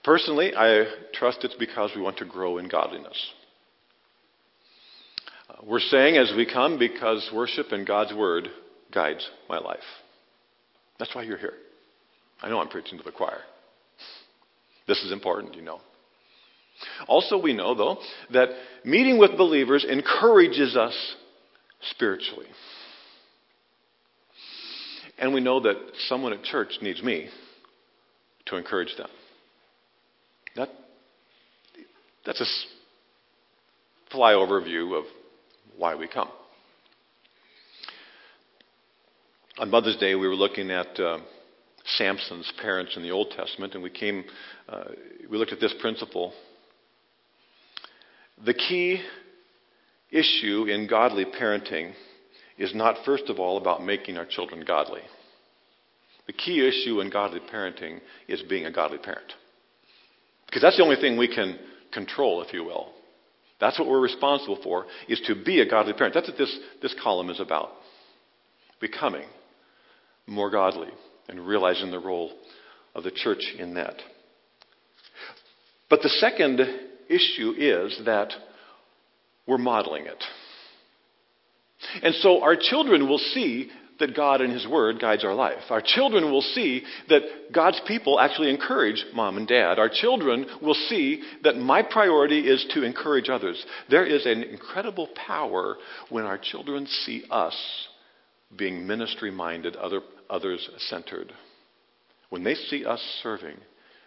Personally, 0.04 0.52
I 0.56 0.84
trust 1.12 1.44
it's 1.44 1.56
because 1.56 1.90
we 1.94 2.02
want 2.02 2.18
to 2.18 2.24
grow 2.24 2.58
in 2.58 2.68
godliness. 2.68 3.32
Uh, 5.50 5.54
we're 5.64 5.80
saying 5.80 6.16
as 6.16 6.32
we 6.36 6.46
come 6.46 6.78
because 6.78 7.28
worship 7.34 7.72
and 7.72 7.86
God's 7.86 8.14
Word 8.14 8.48
guides 8.92 9.28
my 9.48 9.58
life. 9.58 9.78
That's 10.98 11.14
why 11.14 11.22
you're 11.22 11.38
here. 11.38 11.54
I 12.40 12.48
know 12.48 12.60
I'm 12.60 12.68
preaching 12.68 12.98
to 12.98 13.04
the 13.04 13.12
choir. 13.12 13.40
This 14.86 15.02
is 15.02 15.12
important, 15.12 15.54
you 15.54 15.62
know. 15.62 15.80
Also, 17.06 17.40
we 17.40 17.52
know, 17.52 17.74
though, 17.74 17.98
that 18.32 18.48
meeting 18.84 19.18
with 19.18 19.36
believers 19.36 19.84
encourages 19.88 20.76
us 20.76 20.94
spiritually. 21.90 22.46
And 25.18 25.34
we 25.34 25.40
know 25.40 25.60
that 25.60 25.76
someone 26.08 26.32
at 26.32 26.44
church 26.44 26.78
needs 26.80 27.02
me 27.02 27.28
to 28.46 28.56
encourage 28.56 28.96
them. 28.96 29.08
That, 30.56 30.68
that's 32.24 32.40
a 32.40 34.14
flyover 34.14 34.62
view 34.62 34.94
of 34.94 35.04
why 35.76 35.94
we 35.94 36.08
come. 36.08 36.28
On 39.58 39.70
Mother's 39.70 39.96
Day, 39.96 40.14
we 40.14 40.28
were 40.28 40.36
looking 40.36 40.70
at 40.70 41.00
uh, 41.00 41.18
Samson's 41.96 42.52
parents 42.62 42.96
in 42.96 43.02
the 43.02 43.10
Old 43.10 43.32
Testament, 43.36 43.74
and 43.74 43.82
we 43.82 43.90
came, 43.90 44.24
uh, 44.68 44.84
we 45.28 45.36
looked 45.36 45.52
at 45.52 45.58
this 45.58 45.74
principle. 45.80 46.32
The 48.44 48.54
key 48.54 49.02
issue 50.10 50.66
in 50.66 50.86
godly 50.86 51.24
parenting 51.24 51.92
is 52.58 52.74
not, 52.74 53.04
first 53.04 53.24
of 53.28 53.38
all, 53.38 53.56
about 53.56 53.84
making 53.84 54.16
our 54.16 54.26
children 54.26 54.64
godly. 54.66 55.02
The 56.26 56.32
key 56.32 56.66
issue 56.66 57.00
in 57.00 57.10
godly 57.10 57.40
parenting 57.40 58.00
is 58.26 58.42
being 58.42 58.66
a 58.66 58.72
godly 58.72 58.98
parent. 58.98 59.32
Because 60.46 60.62
that's 60.62 60.76
the 60.76 60.82
only 60.82 60.96
thing 60.96 61.16
we 61.16 61.34
can 61.34 61.58
control, 61.92 62.42
if 62.42 62.52
you 62.52 62.64
will. 62.64 62.92
That's 63.60 63.78
what 63.78 63.88
we're 63.88 64.00
responsible 64.00 64.58
for, 64.62 64.86
is 65.08 65.20
to 65.26 65.34
be 65.34 65.60
a 65.60 65.68
godly 65.68 65.92
parent. 65.92 66.14
That's 66.14 66.28
what 66.28 66.38
this, 66.38 66.56
this 66.82 66.94
column 67.02 67.30
is 67.30 67.40
about. 67.40 67.70
Becoming 68.80 69.26
more 70.26 70.50
godly 70.50 70.90
and 71.28 71.46
realizing 71.46 71.90
the 71.90 71.98
role 71.98 72.32
of 72.94 73.04
the 73.04 73.10
church 73.10 73.54
in 73.58 73.74
that. 73.74 73.96
But 75.90 76.02
the 76.02 76.08
second 76.08 76.60
issue 77.08 77.54
is 77.56 78.00
that 78.04 78.32
we're 79.46 79.58
modeling 79.58 80.06
it. 80.06 80.22
And 82.02 82.14
so 82.16 82.42
our 82.42 82.56
children 82.56 83.08
will 83.08 83.18
see 83.18 83.70
that 83.98 84.14
God 84.14 84.40
and 84.40 84.52
His 84.52 84.66
Word 84.66 85.00
guides 85.00 85.24
our 85.24 85.34
life. 85.34 85.62
Our 85.70 85.82
children 85.84 86.30
will 86.30 86.42
see 86.42 86.82
that 87.08 87.22
God's 87.52 87.80
people 87.86 88.20
actually 88.20 88.50
encourage 88.50 89.04
mom 89.14 89.36
and 89.36 89.46
dad. 89.46 89.78
Our 89.78 89.88
children 89.88 90.46
will 90.62 90.74
see 90.74 91.22
that 91.42 91.56
my 91.56 91.82
priority 91.82 92.40
is 92.40 92.64
to 92.74 92.84
encourage 92.84 93.28
others. 93.28 93.64
There 93.90 94.06
is 94.06 94.26
an 94.26 94.44
incredible 94.44 95.08
power 95.26 95.76
when 96.10 96.24
our 96.24 96.38
children 96.38 96.86
see 96.86 97.24
us 97.30 97.56
being 98.56 98.86
ministry 98.86 99.30
minded, 99.30 99.76
other, 99.76 100.00
others 100.30 100.68
centered. 100.78 101.32
When 102.30 102.44
they 102.44 102.54
see 102.54 102.84
us 102.84 103.00
serving, 103.22 103.56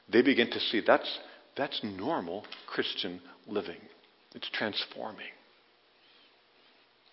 they 0.09 0.21
begin 0.21 0.49
to 0.51 0.59
see 0.59 0.81
that's, 0.85 1.19
that's 1.57 1.79
normal 1.83 2.45
Christian 2.67 3.21
living. 3.47 3.79
It's 4.33 4.49
transforming. 4.49 5.27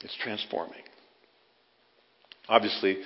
It's 0.03 0.17
transforming. 0.23 0.83
Obviously, 2.49 2.99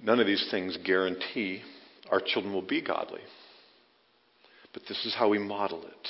none 0.00 0.20
of 0.20 0.26
these 0.26 0.46
things 0.50 0.76
guarantee 0.84 1.62
our 2.10 2.20
children 2.20 2.54
will 2.54 2.62
be 2.62 2.80
godly. 2.80 3.20
But 4.72 4.82
this 4.88 5.04
is 5.04 5.14
how 5.14 5.28
we 5.28 5.38
model 5.38 5.84
it. 5.84 6.08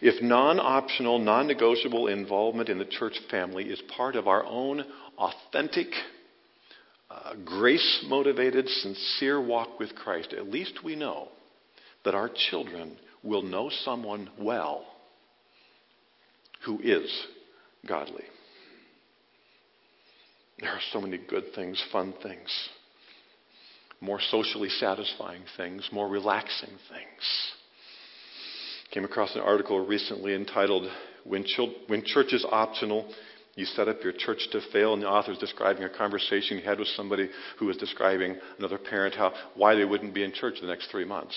If 0.00 0.22
non 0.22 0.58
optional, 0.58 1.18
non 1.18 1.46
negotiable 1.46 2.08
involvement 2.08 2.68
in 2.68 2.78
the 2.78 2.84
church 2.84 3.18
family 3.30 3.64
is 3.64 3.80
part 3.96 4.16
of 4.16 4.26
our 4.26 4.44
own 4.44 4.84
authentic, 5.16 5.88
uh, 7.10 7.34
grace 7.44 8.04
motivated, 8.08 8.68
sincere 8.68 9.40
walk 9.40 9.78
with 9.78 9.94
Christ, 9.94 10.32
at 10.32 10.48
least 10.48 10.84
we 10.84 10.96
know 10.96 11.28
that 12.04 12.14
our 12.14 12.30
children 12.50 12.96
will 13.22 13.42
know 13.42 13.70
someone 13.84 14.30
well 14.38 14.84
who 16.64 16.80
is 16.80 17.26
godly. 17.88 18.24
There 20.60 20.70
are 20.70 20.80
so 20.92 21.00
many 21.00 21.18
good 21.18 21.54
things, 21.54 21.82
fun 21.92 22.14
things, 22.22 22.68
more 24.00 24.20
socially 24.20 24.68
satisfying 24.68 25.42
things, 25.56 25.88
more 25.92 26.08
relaxing 26.08 26.70
things. 26.70 27.52
Came 28.90 29.04
across 29.04 29.34
an 29.34 29.42
article 29.42 29.84
recently 29.86 30.34
entitled 30.34 30.90
When, 31.24 31.44
Chil- 31.44 31.74
when 31.88 32.04
Church 32.04 32.32
is 32.32 32.44
Optional, 32.50 33.12
You 33.54 33.66
Set 33.66 33.86
Up 33.86 34.02
Your 34.02 34.14
Church 34.14 34.48
to 34.52 34.60
Fail. 34.72 34.94
And 34.94 35.02
the 35.02 35.08
author 35.08 35.32
is 35.32 35.38
describing 35.38 35.84
a 35.84 35.90
conversation 35.90 36.58
he 36.58 36.64
had 36.64 36.78
with 36.78 36.88
somebody 36.88 37.28
who 37.58 37.66
was 37.66 37.76
describing 37.76 38.36
another 38.58 38.78
parent 38.78 39.14
how 39.14 39.32
why 39.54 39.74
they 39.74 39.84
wouldn't 39.84 40.14
be 40.14 40.24
in 40.24 40.32
church 40.32 40.54
the 40.60 40.66
next 40.66 40.90
three 40.90 41.04
months. 41.04 41.36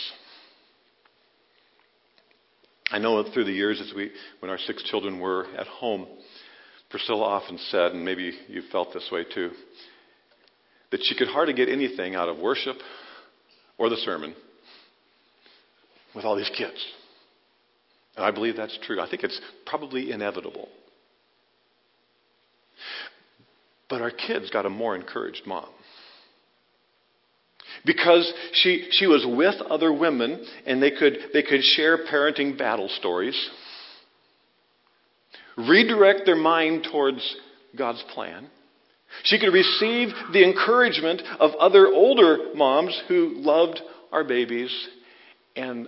I 2.92 2.98
know 3.00 3.24
through 3.32 3.46
the 3.46 3.52
years 3.54 3.80
as 3.80 3.94
we 3.96 4.12
when 4.40 4.52
our 4.52 4.58
six 4.58 4.84
children 4.84 5.20
were 5.20 5.46
at 5.58 5.68
home, 5.68 6.08
Priscilla 6.90 7.24
often 7.24 7.58
said, 7.70 7.94
and 7.94 8.04
maybe 8.04 8.34
you 8.50 8.64
felt 8.72 8.94
this 8.94 9.08
way 9.12 9.24
too, 9.24 9.52
that 10.92 11.00
she 11.04 11.16
could 11.16 11.30
hardly 11.30 11.54
get 11.54 11.70
anything 11.70 12.16
out 12.16 12.28
of 12.28 12.38
worship 12.38 12.76
or 13.78 13.90
the 13.90 13.96
sermon 13.98 14.36
with 16.14 16.26
all 16.26 16.36
these 16.36 16.52
kids. 16.58 16.86
And 18.18 18.26
I 18.26 18.32
believe 18.32 18.58
that's 18.58 18.78
true. 18.84 19.00
I 19.00 19.10
think 19.10 19.24
it's 19.24 19.40
probably 19.66 20.12
inevitable. 20.12 20.68
But 23.90 24.02
our 24.02 24.12
kids 24.12 24.50
got 24.50 24.66
a 24.66 24.70
more 24.70 24.96
encouraged 24.96 25.44
mom. 25.46 25.70
Because 27.86 28.32
she, 28.54 28.88
she 28.92 29.08
was 29.08 29.26
with 29.26 29.56
other 29.62 29.92
women 29.92 30.46
and 30.66 30.82
they 30.82 30.92
could, 30.92 31.18
they 31.34 31.42
could 31.42 31.64
share 31.64 32.06
parenting 32.06 32.58
battle 32.58 32.90
stories 32.90 33.50
redirect 35.58 36.22
their 36.26 36.36
mind 36.36 36.88
towards 36.92 37.36
God's 37.78 38.04
plan. 38.14 38.50
She 39.24 39.40
could 39.40 39.54
receive 39.54 40.10
the 40.32 40.44
encouragement 40.44 41.22
of 41.40 41.52
other 41.56 41.88
older 41.88 42.54
moms 42.56 43.00
who 43.08 43.34
loved 43.36 43.82
our 44.12 44.24
babies 44.24 44.72
and 45.56 45.88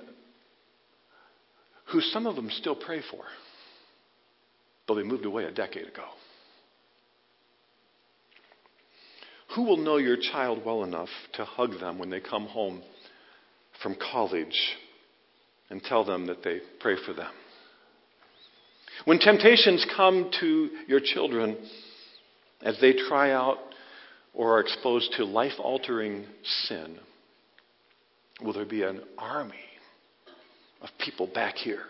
who 1.87 2.01
some 2.01 2.27
of 2.27 2.35
them 2.35 2.49
still 2.51 2.75
pray 2.75 3.01
for, 3.09 3.23
though 4.87 4.95
they 4.95 5.03
moved 5.03 5.25
away 5.25 5.45
a 5.45 5.51
decade 5.51 5.87
ago. 5.87 6.03
Who 9.55 9.63
will 9.63 9.77
know 9.77 9.97
your 9.97 10.17
child 10.17 10.65
well 10.65 10.83
enough 10.83 11.09
to 11.33 11.45
hug 11.45 11.79
them 11.79 11.99
when 11.99 12.09
they 12.09 12.19
come 12.19 12.47
home 12.47 12.81
from 13.81 13.95
college 14.11 14.57
and 15.69 15.83
tell 15.83 16.03
them 16.03 16.27
that 16.27 16.43
they 16.43 16.59
pray 16.79 16.95
for 17.05 17.13
them? 17.13 17.31
When 19.05 19.19
temptations 19.19 19.85
come 19.95 20.31
to 20.39 20.69
your 20.87 20.99
children 20.99 21.57
as 22.61 22.79
they 22.79 22.93
try 22.93 23.31
out 23.31 23.57
or 24.33 24.57
are 24.57 24.61
exposed 24.61 25.13
to 25.17 25.25
life 25.25 25.59
altering 25.59 26.25
sin, 26.67 26.97
will 28.41 28.53
there 28.53 28.65
be 28.65 28.83
an 28.83 29.01
army 29.17 29.55
of 30.81 30.89
people 30.99 31.27
back 31.27 31.55
here 31.55 31.83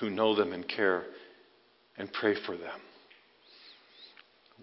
who 0.00 0.10
know 0.10 0.34
them 0.34 0.52
and 0.52 0.66
care 0.68 1.04
and 1.96 2.12
pray 2.12 2.34
for 2.46 2.56
them? 2.56 2.80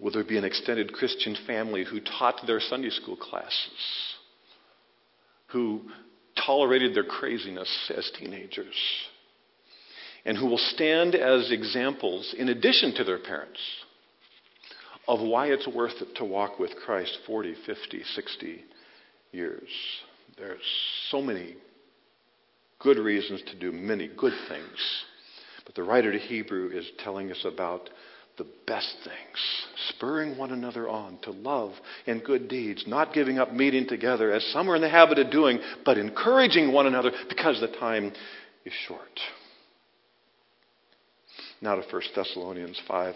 Will 0.00 0.12
there 0.12 0.24
be 0.24 0.38
an 0.38 0.44
extended 0.44 0.92
Christian 0.92 1.36
family 1.46 1.84
who 1.84 2.00
taught 2.00 2.46
their 2.46 2.60
Sunday 2.60 2.90
school 2.90 3.16
classes, 3.16 4.14
who 5.48 5.82
tolerated 6.44 6.94
their 6.94 7.04
craziness 7.04 7.90
as 7.96 8.10
teenagers? 8.18 8.74
and 10.26 10.36
who 10.36 10.46
will 10.46 10.58
stand 10.58 11.14
as 11.14 11.52
examples, 11.52 12.34
in 12.36 12.48
addition 12.48 12.92
to 12.96 13.04
their 13.04 13.20
parents, 13.20 13.60
of 15.06 15.20
why 15.20 15.46
it's 15.46 15.68
worth 15.68 15.94
it 16.02 16.16
to 16.16 16.24
walk 16.24 16.58
with 16.58 16.72
Christ 16.84 17.16
40, 17.26 17.54
50, 17.64 18.02
60 18.02 18.64
years. 19.30 19.68
There's 20.36 20.58
so 21.10 21.22
many 21.22 21.54
good 22.80 22.98
reasons 22.98 23.40
to 23.46 23.58
do 23.58 23.70
many 23.70 24.10
good 24.16 24.32
things. 24.48 25.04
But 25.64 25.76
the 25.76 25.84
writer 25.84 26.10
to 26.10 26.18
Hebrew 26.18 26.70
is 26.74 26.90
telling 26.98 27.30
us 27.30 27.44
about 27.44 27.88
the 28.38 28.46
best 28.66 28.94
things, 29.02 29.66
spurring 29.88 30.36
one 30.36 30.52
another 30.52 30.88
on 30.88 31.18
to 31.22 31.30
love 31.30 31.72
and 32.06 32.22
good 32.22 32.48
deeds, 32.48 32.84
not 32.86 33.14
giving 33.14 33.38
up 33.38 33.52
meeting 33.52 33.86
together 33.86 34.32
as 34.32 34.44
some 34.52 34.68
are 34.70 34.76
in 34.76 34.82
the 34.82 34.88
habit 34.88 35.18
of 35.18 35.30
doing, 35.30 35.58
but 35.84 35.98
encouraging 35.98 36.72
one 36.72 36.86
another 36.86 37.12
because 37.28 37.60
the 37.60 37.68
time 37.78 38.12
is 38.64 38.72
short. 38.86 39.00
Now 41.62 41.76
to 41.76 41.82
1 41.82 42.02
Thessalonians 42.14 42.80
5, 42.86 43.14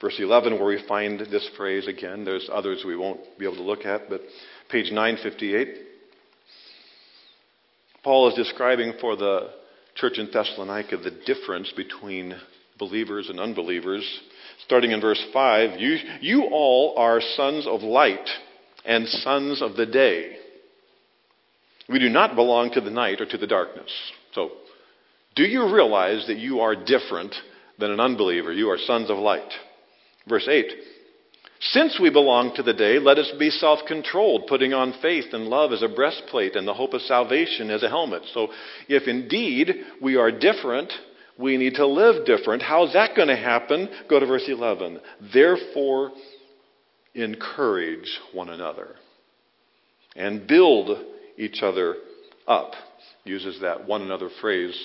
verse 0.00 0.16
11, 0.18 0.54
where 0.54 0.64
we 0.64 0.82
find 0.88 1.20
this 1.20 1.48
phrase 1.56 1.86
again. 1.86 2.24
There's 2.24 2.48
others 2.50 2.84
we 2.86 2.96
won't 2.96 3.20
be 3.38 3.44
able 3.44 3.56
to 3.56 3.62
look 3.62 3.84
at, 3.84 4.08
but 4.08 4.22
page 4.70 4.90
958. 4.90 5.88
Paul 8.02 8.28
is 8.30 8.34
describing 8.34 8.94
for 9.00 9.16
the 9.16 9.50
church 9.94 10.18
in 10.18 10.28
Thessalonica 10.32 10.96
the 10.96 11.10
difference 11.26 11.72
between 11.76 12.34
believers 12.78 13.28
and 13.28 13.40
unbelievers. 13.40 14.04
Starting 14.64 14.92
in 14.92 15.00
verse 15.00 15.22
5, 15.32 15.80
you, 15.80 15.96
you 16.20 16.44
all 16.50 16.94
are 16.96 17.20
sons 17.36 17.66
of 17.66 17.82
light 17.82 18.28
and 18.84 19.06
sons 19.08 19.62
of 19.62 19.76
the 19.76 19.86
day. 19.86 20.36
We 21.88 21.98
do 21.98 22.08
not 22.08 22.36
belong 22.36 22.70
to 22.72 22.80
the 22.80 22.90
night 22.90 23.20
or 23.20 23.26
to 23.26 23.38
the 23.38 23.46
darkness. 23.46 23.90
So 24.34 24.50
do 25.34 25.44
you 25.44 25.72
realize 25.72 26.26
that 26.26 26.38
you 26.38 26.60
are 26.60 26.76
different 26.76 27.34
than 27.78 27.90
an 27.90 28.00
unbeliever? 28.00 28.52
You 28.52 28.70
are 28.70 28.78
sons 28.78 29.10
of 29.10 29.18
light. 29.18 29.52
Verse 30.28 30.46
8 30.48 30.66
Since 31.60 31.98
we 32.00 32.10
belong 32.10 32.54
to 32.56 32.62
the 32.62 32.74
day, 32.74 32.98
let 32.98 33.18
us 33.18 33.32
be 33.38 33.50
self 33.50 33.80
controlled, 33.86 34.46
putting 34.46 34.72
on 34.72 34.94
faith 35.00 35.26
and 35.32 35.46
love 35.46 35.72
as 35.72 35.82
a 35.82 35.88
breastplate 35.88 36.54
and 36.54 36.66
the 36.66 36.74
hope 36.74 36.92
of 36.92 37.02
salvation 37.02 37.70
as 37.70 37.82
a 37.82 37.88
helmet. 37.88 38.22
So, 38.34 38.48
if 38.88 39.08
indeed 39.08 39.74
we 40.00 40.16
are 40.16 40.30
different, 40.30 40.92
we 41.38 41.56
need 41.56 41.74
to 41.74 41.86
live 41.86 42.26
different. 42.26 42.62
How's 42.62 42.92
that 42.92 43.16
going 43.16 43.28
to 43.28 43.36
happen? 43.36 43.88
Go 44.08 44.20
to 44.20 44.26
verse 44.26 44.44
11. 44.46 45.00
Therefore, 45.32 46.12
encourage 47.14 48.18
one 48.32 48.48
another 48.48 48.96
and 50.16 50.46
build 50.46 50.98
each 51.36 51.62
other 51.62 51.96
up. 52.46 52.72
Uses 53.24 53.60
that 53.60 53.86
one 53.86 54.02
another 54.02 54.28
phrase 54.40 54.76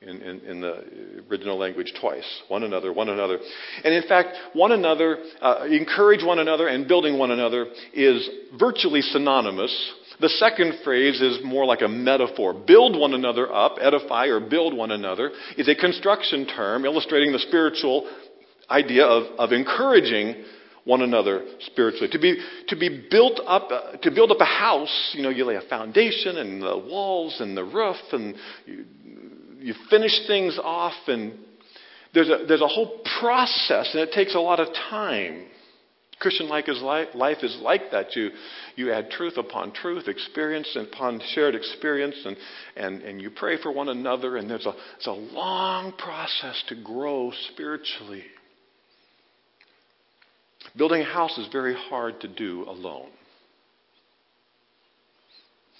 in, 0.00 0.20
in, 0.22 0.40
in, 0.40 0.60
the 0.60 1.24
original 1.28 1.58
language 1.58 1.92
twice. 2.00 2.42
One 2.48 2.62
another, 2.62 2.92
one 2.92 3.08
another. 3.08 3.38
And 3.82 3.94
in 3.94 4.02
fact, 4.06 4.36
one 4.52 4.72
another, 4.72 5.18
uh, 5.40 5.66
encourage 5.68 6.24
one 6.24 6.38
another 6.38 6.68
and 6.68 6.86
building 6.86 7.18
one 7.18 7.30
another 7.30 7.66
is 7.92 8.28
virtually 8.58 9.02
synonymous. 9.02 9.92
The 10.20 10.28
second 10.28 10.80
phrase 10.82 11.20
is 11.20 11.38
more 11.44 11.64
like 11.64 11.82
a 11.82 11.88
metaphor. 11.88 12.54
Build 12.54 12.98
one 12.98 13.14
another 13.14 13.52
up, 13.52 13.76
edify 13.80 14.26
or 14.26 14.40
build 14.40 14.74
one 14.74 14.90
another, 14.90 15.30
is 15.56 15.68
a 15.68 15.74
construction 15.74 16.46
term 16.46 16.84
illustrating 16.84 17.32
the 17.32 17.38
spiritual 17.38 18.08
idea 18.70 19.04
of, 19.04 19.38
of 19.38 19.52
encouraging 19.52 20.44
one 20.84 21.02
another 21.02 21.44
spiritually. 21.60 22.08
To 22.10 22.18
be, 22.18 22.42
to 22.68 22.76
be 22.76 23.06
built 23.10 23.40
up, 23.46 23.68
uh, 23.70 23.96
to 23.98 24.10
build 24.10 24.30
up 24.30 24.40
a 24.40 24.44
house, 24.44 25.12
you 25.14 25.22
know, 25.22 25.28
you 25.28 25.44
lay 25.44 25.56
a 25.56 25.68
foundation 25.68 26.38
and 26.38 26.62
the 26.62 26.78
walls 26.78 27.40
and 27.40 27.56
the 27.56 27.64
roof 27.64 27.96
and 28.12 28.34
you 28.66 28.84
you 29.60 29.74
finish 29.90 30.26
things 30.26 30.58
off, 30.62 30.94
and 31.06 31.32
there's 32.14 32.28
a, 32.28 32.44
there's 32.46 32.60
a 32.60 32.68
whole 32.68 33.00
process, 33.20 33.90
and 33.92 34.00
it 34.00 34.12
takes 34.12 34.34
a 34.34 34.40
lot 34.40 34.60
of 34.60 34.68
time. 34.90 35.46
Christian 36.18 36.48
life 36.48 36.64
is 36.68 36.80
like, 36.82 37.14
life 37.14 37.38
is 37.42 37.56
like 37.62 37.92
that. 37.92 38.16
You, 38.16 38.30
you 38.74 38.92
add 38.92 39.10
truth 39.10 39.36
upon 39.36 39.72
truth, 39.72 40.08
experience 40.08 40.76
upon 40.76 41.20
shared 41.32 41.54
experience, 41.54 42.16
and, 42.24 42.36
and, 42.76 43.02
and 43.02 43.20
you 43.20 43.30
pray 43.30 43.60
for 43.62 43.70
one 43.70 43.88
another, 43.88 44.36
and 44.36 44.50
there's 44.50 44.66
a, 44.66 44.72
it's 44.96 45.06
a 45.06 45.12
long 45.12 45.92
process 45.92 46.62
to 46.68 46.74
grow 46.82 47.30
spiritually. 47.52 48.24
Building 50.76 51.02
a 51.02 51.04
house 51.04 51.38
is 51.38 51.46
very 51.52 51.74
hard 51.74 52.20
to 52.22 52.28
do 52.28 52.64
alone. 52.64 53.10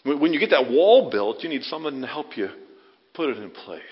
When 0.05 0.33
you 0.33 0.39
get 0.39 0.51
that 0.51 0.71
wall 0.71 1.11
built, 1.11 1.43
you 1.43 1.49
need 1.49 1.65
someone 1.65 2.01
to 2.01 2.07
help 2.07 2.37
you 2.37 2.49
put 3.15 3.29
it 3.29 3.39
in 3.39 3.51
place. 3.51 3.83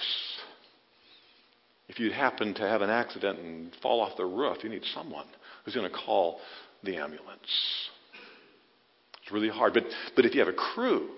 If 1.88 1.98
you 1.98 2.12
happen 2.12 2.54
to 2.54 2.62
have 2.62 2.82
an 2.82 2.90
accident 2.90 3.40
and 3.40 3.72
fall 3.82 4.00
off 4.00 4.16
the 4.16 4.24
roof, 4.24 4.58
you 4.62 4.70
need 4.70 4.84
someone 4.94 5.26
who's 5.66 5.74
going 5.74 5.90
to 5.90 5.96
call 5.96 6.38
the 6.84 6.96
ambulance. 6.96 7.90
It's 9.22 9.32
really 9.32 9.50
hard. 9.50 9.74
But, 9.74 9.82
but 10.14 10.24
if 10.24 10.32
you 10.32 10.40
have 10.40 10.48
a 10.48 10.52
crew, 10.52 11.10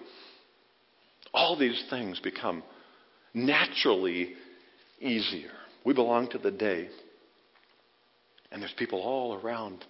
all 1.34 1.56
these 1.56 1.84
things 1.90 2.18
become 2.18 2.62
naturally 3.34 4.32
easier. 5.00 5.50
We 5.84 5.92
belong 5.92 6.30
to 6.30 6.38
the 6.38 6.50
day, 6.50 6.88
and 8.50 8.62
there's 8.62 8.74
people 8.78 9.00
all 9.00 9.38
around 9.38 9.84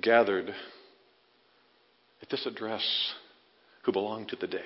gathered 0.00 0.54
at 2.22 2.30
this 2.30 2.46
address 2.46 2.82
who 3.84 3.92
belong 3.92 4.26
to 4.28 4.36
the 4.36 4.46
day. 4.46 4.58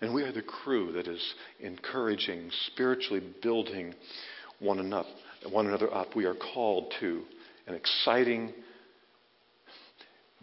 And 0.00 0.14
we 0.14 0.22
are 0.22 0.32
the 0.32 0.42
crew 0.42 0.92
that 0.92 1.08
is 1.08 1.34
encouraging, 1.60 2.50
spiritually 2.68 3.22
building 3.42 3.94
one 4.60 4.78
another, 4.78 5.08
one 5.50 5.66
another 5.66 5.92
up. 5.92 6.14
We 6.14 6.26
are 6.26 6.34
called 6.34 6.92
to 7.00 7.22
an 7.66 7.74
exciting, 7.74 8.52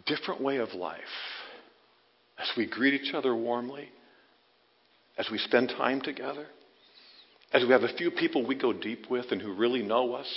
different 0.06 0.42
way 0.42 0.58
of 0.58 0.74
life 0.74 0.98
as 2.38 2.50
we 2.56 2.66
greet 2.66 2.94
each 2.94 3.14
other 3.14 3.34
warmly, 3.34 3.88
as 5.16 5.28
we 5.30 5.38
spend 5.38 5.68
time 5.70 6.00
together, 6.00 6.46
as 7.52 7.62
we 7.62 7.70
have 7.70 7.84
a 7.84 7.96
few 7.96 8.10
people 8.10 8.46
we 8.46 8.56
go 8.56 8.72
deep 8.72 9.08
with 9.08 9.26
and 9.30 9.40
who 9.40 9.54
really 9.54 9.82
know 9.82 10.14
us, 10.14 10.28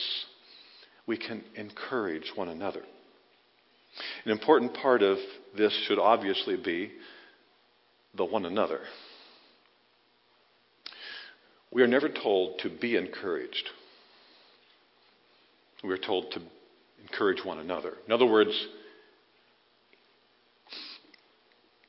we 1.07 1.17
can 1.17 1.43
encourage 1.55 2.31
one 2.35 2.49
another. 2.49 2.83
An 4.25 4.31
important 4.31 4.75
part 4.75 5.01
of 5.01 5.17
this 5.57 5.73
should 5.87 5.97
obviously 5.97 6.55
be 6.55 6.91
the 8.15 8.25
one 8.25 8.45
another. 8.45 8.79
We 11.71 11.81
are 11.81 11.87
never 11.87 12.09
told 12.09 12.59
to 12.59 12.69
be 12.69 12.95
encouraged. 12.95 13.69
We 15.83 15.91
are 15.91 15.97
told 15.97 16.31
to 16.31 16.41
encourage 17.01 17.43
one 17.43 17.59
another. 17.59 17.93
In 18.05 18.13
other 18.13 18.25
words, 18.25 18.51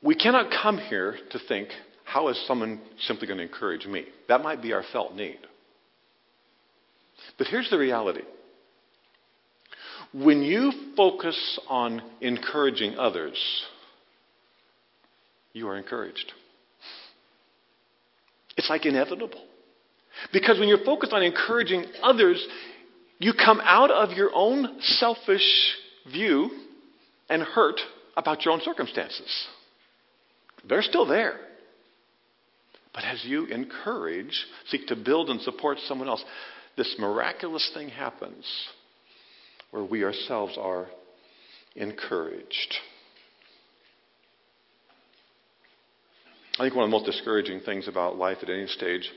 we 0.01 0.15
cannot 0.15 0.51
come 0.61 0.77
here 0.77 1.17
to 1.31 1.39
think, 1.47 1.69
how 2.05 2.29
is 2.29 2.43
someone 2.47 2.81
simply 3.01 3.27
going 3.27 3.37
to 3.37 3.43
encourage 3.43 3.85
me? 3.85 4.05
That 4.27 4.41
might 4.41 4.61
be 4.61 4.73
our 4.73 4.83
felt 4.91 5.13
need. 5.15 5.39
But 7.37 7.47
here's 7.47 7.69
the 7.69 7.77
reality 7.77 8.21
when 10.11 10.41
you 10.41 10.71
focus 10.97 11.59
on 11.67 12.01
encouraging 12.19 12.97
others, 12.97 13.37
you 15.53 15.67
are 15.67 15.77
encouraged. 15.77 16.33
It's 18.57 18.69
like 18.69 18.85
inevitable. 18.85 19.45
Because 20.33 20.59
when 20.59 20.67
you're 20.67 20.83
focused 20.83 21.13
on 21.13 21.23
encouraging 21.23 21.85
others, 22.01 22.45
you 23.19 23.33
come 23.33 23.61
out 23.63 23.91
of 23.91 24.17
your 24.17 24.31
own 24.33 24.79
selfish 24.81 25.75
view 26.11 26.49
and 27.29 27.43
hurt 27.43 27.79
about 28.17 28.43
your 28.43 28.53
own 28.53 28.61
circumstances. 28.61 29.47
They're 30.67 30.81
still 30.81 31.05
there. 31.05 31.39
But 32.93 33.03
as 33.03 33.23
you 33.23 33.45
encourage, 33.45 34.45
seek 34.67 34.87
to 34.87 34.95
build 34.95 35.29
and 35.29 35.39
support 35.41 35.77
someone 35.87 36.07
else, 36.07 36.23
this 36.75 36.95
miraculous 36.97 37.69
thing 37.73 37.89
happens 37.89 38.45
where 39.71 39.83
we 39.83 40.03
ourselves 40.03 40.57
are 40.57 40.87
encouraged. 41.75 42.75
I 46.57 46.63
think 46.63 46.75
one 46.75 46.85
of 46.85 46.89
the 46.89 46.97
most 46.97 47.05
discouraging 47.05 47.61
things 47.61 47.87
about 47.87 48.17
life 48.17 48.39
at 48.41 48.49
any 48.49 48.67
stage 48.67 49.09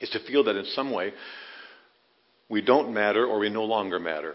is 0.00 0.10
to 0.10 0.20
feel 0.26 0.42
that 0.44 0.56
in 0.56 0.64
some 0.64 0.90
way 0.90 1.12
we 2.48 2.60
don't 2.60 2.92
matter 2.92 3.26
or 3.26 3.38
we 3.38 3.48
no 3.48 3.64
longer 3.64 3.98
matter. 3.98 4.34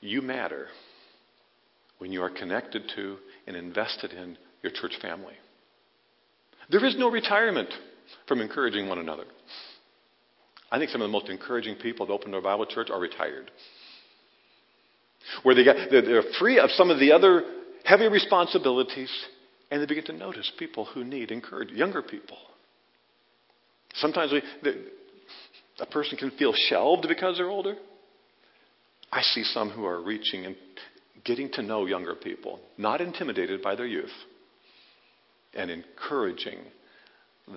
You 0.00 0.22
matter 0.22 0.66
when 1.98 2.12
you 2.12 2.22
are 2.22 2.30
connected 2.30 2.82
to 2.96 3.16
and 3.46 3.56
invested 3.56 4.12
in 4.12 4.36
your 4.62 4.72
church 4.72 4.94
family. 5.00 5.34
There 6.70 6.84
is 6.84 6.96
no 6.96 7.10
retirement 7.10 7.68
from 8.26 8.40
encouraging 8.40 8.88
one 8.88 8.98
another. 8.98 9.24
I 10.70 10.78
think 10.78 10.90
some 10.90 11.02
of 11.02 11.08
the 11.08 11.12
most 11.12 11.28
encouraging 11.28 11.76
people 11.76 12.06
that 12.06 12.12
open 12.12 12.30
their 12.30 12.40
Bible 12.40 12.66
church 12.66 12.88
are 12.90 12.98
retired. 12.98 13.50
Where 15.42 15.54
they 15.54 15.64
get, 15.64 15.76
they're 15.90 16.22
free 16.38 16.58
of 16.58 16.70
some 16.70 16.90
of 16.90 16.98
the 16.98 17.12
other 17.12 17.42
heavy 17.84 18.08
responsibilities 18.08 19.10
and 19.70 19.80
they 19.80 19.86
begin 19.86 20.04
to 20.04 20.12
notice 20.12 20.50
people 20.58 20.84
who 20.84 21.04
need 21.04 21.30
encouragement, 21.30 21.78
younger 21.78 22.02
people. 22.02 22.36
Sometimes 23.94 24.32
we, 24.32 24.42
a 25.80 25.86
person 25.86 26.16
can 26.16 26.30
feel 26.32 26.52
shelved 26.68 27.06
because 27.08 27.38
they're 27.38 27.48
older. 27.48 27.76
I 29.10 29.22
see 29.22 29.44
some 29.44 29.70
who 29.70 29.84
are 29.84 30.00
reaching 30.02 30.46
and 30.46 30.56
getting 31.24 31.50
to 31.52 31.62
know 31.62 31.86
younger 31.86 32.14
people, 32.14 32.60
not 32.78 33.00
intimidated 33.00 33.62
by 33.62 33.74
their 33.74 33.86
youth, 33.86 34.12
and 35.54 35.70
encouraging 35.70 36.58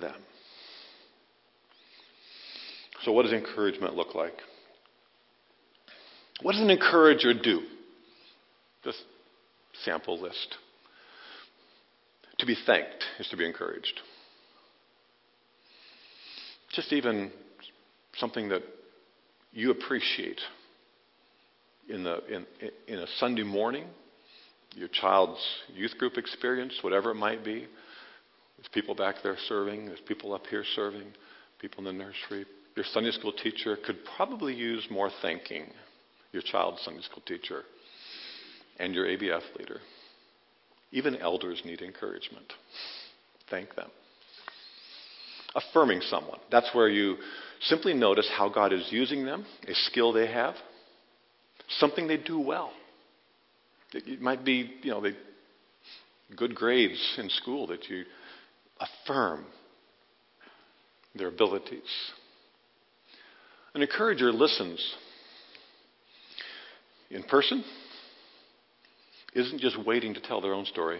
them. 0.00 0.20
So, 3.02 3.12
what 3.12 3.22
does 3.22 3.32
encouragement 3.32 3.94
look 3.94 4.14
like? 4.14 4.34
What 6.42 6.52
does 6.52 6.60
an 6.60 6.70
encourager 6.70 7.32
do? 7.32 7.62
Just 8.84 9.02
sample 9.84 10.20
list. 10.20 10.56
To 12.38 12.46
be 12.46 12.56
thanked 12.66 13.04
is 13.18 13.28
to 13.28 13.36
be 13.36 13.46
encouraged 13.46 14.00
just 16.76 16.92
even 16.92 17.32
something 18.18 18.48
that 18.48 18.62
you 19.52 19.70
appreciate 19.70 20.40
in, 21.88 22.04
the, 22.04 22.18
in, 22.26 22.46
in 22.88 22.98
a 22.98 23.06
Sunday 23.18 23.42
morning, 23.42 23.84
your 24.74 24.88
child's 24.88 25.40
youth 25.74 25.96
group 25.98 26.18
experience, 26.18 26.78
whatever 26.82 27.10
it 27.10 27.16
might 27.16 27.44
be. 27.44 27.66
There's 28.56 28.68
people 28.72 28.94
back 28.94 29.16
there 29.22 29.36
serving, 29.48 29.86
there's 29.86 30.00
people 30.00 30.34
up 30.34 30.46
here 30.48 30.64
serving, 30.74 31.06
people 31.60 31.86
in 31.86 31.96
the 31.96 32.04
nursery. 32.04 32.46
Your 32.74 32.84
Sunday 32.92 33.10
school 33.12 33.32
teacher 33.32 33.76
could 33.84 33.96
probably 34.16 34.54
use 34.54 34.86
more 34.90 35.10
thanking, 35.22 35.64
your 36.32 36.42
child's 36.42 36.82
Sunday 36.82 37.02
school 37.02 37.22
teacher, 37.26 37.62
and 38.78 38.94
your 38.94 39.06
ABF 39.06 39.42
leader. 39.58 39.80
Even 40.92 41.16
elders 41.16 41.62
need 41.64 41.80
encouragement. 41.80 42.52
Thank 43.48 43.74
them 43.74 43.90
affirming 45.56 46.02
someone. 46.02 46.38
That's 46.50 46.68
where 46.74 46.88
you 46.88 47.16
simply 47.62 47.94
notice 47.94 48.30
how 48.36 48.48
God 48.48 48.72
is 48.72 48.86
using 48.90 49.24
them, 49.24 49.44
a 49.66 49.74
skill 49.74 50.12
they 50.12 50.26
have, 50.30 50.54
something 51.78 52.06
they 52.06 52.18
do 52.18 52.38
well. 52.38 52.70
It 53.92 54.20
might 54.20 54.44
be, 54.44 54.74
you 54.82 54.90
know, 54.90 55.00
they, 55.00 55.16
good 56.36 56.54
grades 56.54 57.16
in 57.18 57.30
school 57.30 57.66
that 57.68 57.88
you 57.88 58.04
affirm 58.78 59.46
their 61.14 61.28
abilities. 61.28 61.80
An 63.74 63.82
encourager 63.82 64.32
listens 64.32 64.94
in 67.10 67.22
person, 67.22 67.64
isn't 69.34 69.60
just 69.60 69.78
waiting 69.86 70.12
to 70.14 70.20
tell 70.20 70.40
their 70.40 70.52
own 70.52 70.66
story, 70.66 70.98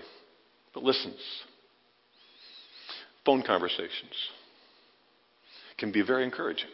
but 0.72 0.82
listens. 0.82 1.18
Phone 3.24 3.42
conversations 3.42 4.14
can 5.78 5.92
be 5.92 6.02
very 6.02 6.24
encouraging. 6.24 6.70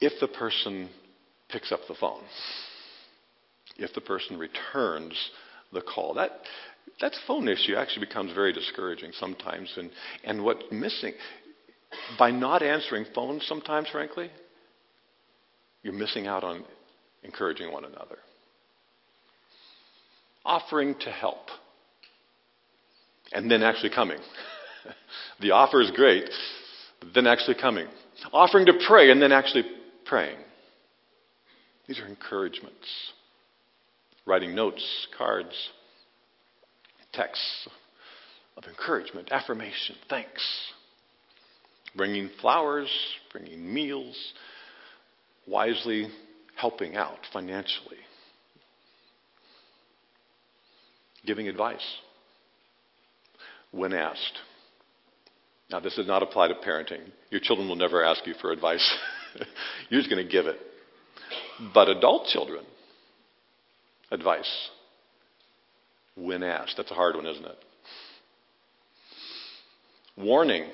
If 0.00 0.20
the 0.20 0.28
person 0.28 0.88
picks 1.48 1.72
up 1.72 1.80
the 1.88 1.94
phone, 1.94 2.22
if 3.76 3.92
the 3.94 4.00
person 4.00 4.38
returns 4.38 5.14
the 5.72 5.82
call, 5.82 6.14
that, 6.14 6.30
that 7.00 7.12
phone 7.26 7.48
issue 7.48 7.74
actually 7.76 8.06
becomes 8.06 8.32
very 8.32 8.52
discouraging 8.52 9.12
sometimes. 9.12 9.72
And, 9.76 9.90
and 10.24 10.44
what's 10.44 10.64
missing, 10.70 11.12
by 12.18 12.30
not 12.30 12.62
answering 12.62 13.06
phones 13.14 13.46
sometimes, 13.46 13.88
frankly, 13.90 14.30
you're 15.82 15.92
missing 15.92 16.26
out 16.26 16.44
on 16.44 16.64
encouraging 17.22 17.72
one 17.72 17.84
another. 17.84 18.18
Offering 20.44 20.94
to 21.00 21.10
help 21.10 21.48
and 23.32 23.50
then 23.50 23.62
actually 23.62 23.90
coming. 23.90 24.18
the 25.40 25.52
offer 25.52 25.80
is 25.80 25.90
great, 25.90 26.28
but 27.00 27.14
then 27.14 27.26
actually 27.26 27.56
coming. 27.60 27.86
Offering 28.32 28.66
to 28.66 28.74
pray 28.86 29.10
and 29.10 29.20
then 29.20 29.32
actually 29.32 29.64
praying. 30.04 30.38
These 31.86 32.00
are 32.00 32.06
encouragements. 32.06 33.12
Writing 34.26 34.54
notes, 34.54 35.06
cards, 35.16 35.54
texts 37.12 37.68
of 38.56 38.64
encouragement, 38.64 39.30
affirmation, 39.30 39.96
thanks. 40.08 40.42
Bringing 41.96 42.30
flowers, 42.40 42.88
bringing 43.32 43.72
meals, 43.72 44.16
wisely 45.46 46.08
helping 46.56 46.96
out 46.96 47.18
financially, 47.32 47.98
giving 51.26 51.48
advice 51.48 51.84
when 53.70 53.92
asked. 53.92 54.38
Now, 55.74 55.80
this 55.80 55.96
does 55.96 56.06
not 56.06 56.22
apply 56.22 56.46
to 56.46 56.54
parenting. 56.54 57.00
Your 57.30 57.40
children 57.40 57.68
will 57.68 57.74
never 57.74 58.04
ask 58.04 58.24
you 58.28 58.34
for 58.40 58.52
advice, 58.52 58.94
you're 59.88 60.00
just 60.00 60.08
going 60.08 60.24
to 60.24 60.32
give 60.32 60.46
it. 60.46 60.56
But 61.74 61.88
adult 61.88 62.28
children, 62.28 62.64
advice 64.12 64.70
when 66.16 66.44
asked. 66.44 66.74
That's 66.76 66.92
a 66.92 66.94
hard 66.94 67.16
one, 67.16 67.26
isn't 67.26 67.44
it? 67.44 67.58
Warning 70.16 70.70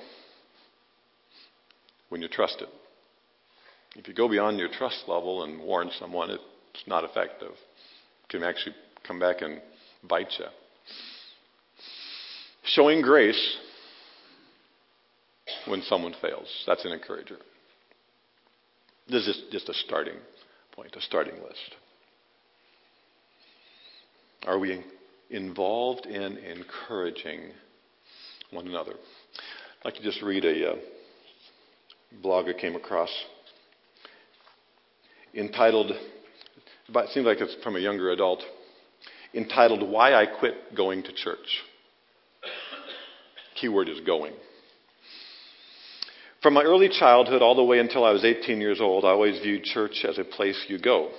when 2.10 2.20
you're 2.20 2.28
trusted. 2.28 2.68
If 3.96 4.06
you 4.06 4.12
go 4.12 4.28
beyond 4.28 4.58
your 4.58 4.68
trust 4.68 5.04
level 5.08 5.44
and 5.44 5.62
warn 5.62 5.90
someone, 5.98 6.28
it's 6.28 6.86
not 6.86 7.04
effective. 7.04 7.52
It 7.52 8.28
can 8.28 8.42
actually 8.42 8.74
come 9.08 9.18
back 9.18 9.40
and 9.40 9.62
bite 10.06 10.34
you. 10.38 10.44
Showing 12.64 13.00
grace 13.00 13.56
when 15.66 15.82
someone 15.82 16.14
fails. 16.20 16.48
That's 16.66 16.84
an 16.84 16.92
encourager. 16.92 17.36
This 19.08 19.26
is 19.26 19.42
just 19.50 19.68
a 19.68 19.74
starting 19.74 20.16
point, 20.72 20.94
a 20.96 21.00
starting 21.00 21.34
list. 21.42 21.76
Are 24.46 24.58
we 24.58 24.82
involved 25.30 26.06
in 26.06 26.38
encouraging 26.38 27.50
one 28.50 28.66
another? 28.66 28.92
I'd 28.92 29.84
like 29.84 29.94
to 29.94 30.02
just 30.02 30.22
read 30.22 30.44
a 30.44 30.72
uh, 30.72 30.74
blog 32.22 32.46
I 32.48 32.52
came 32.52 32.76
across 32.76 33.10
entitled, 35.34 35.92
it 35.92 37.10
seems 37.10 37.26
like 37.26 37.40
it's 37.40 37.56
from 37.62 37.76
a 37.76 37.80
younger 37.80 38.10
adult, 38.10 38.42
entitled 39.34 39.88
Why 39.88 40.14
I 40.14 40.26
Quit 40.26 40.74
Going 40.74 41.02
to 41.04 41.12
Church. 41.12 41.62
Keyword 43.60 43.88
is 43.88 44.00
going. 44.00 44.32
From 46.42 46.54
my 46.54 46.62
early 46.62 46.88
childhood 46.88 47.42
all 47.42 47.54
the 47.54 47.64
way 47.64 47.78
until 47.78 48.04
I 48.04 48.12
was 48.12 48.24
18 48.24 48.60
years 48.60 48.80
old, 48.80 49.04
I 49.04 49.08
always 49.08 49.40
viewed 49.40 49.64
church 49.64 50.04
as 50.08 50.18
a 50.18 50.24
place 50.24 50.64
you 50.68 50.78
go, 50.78 51.10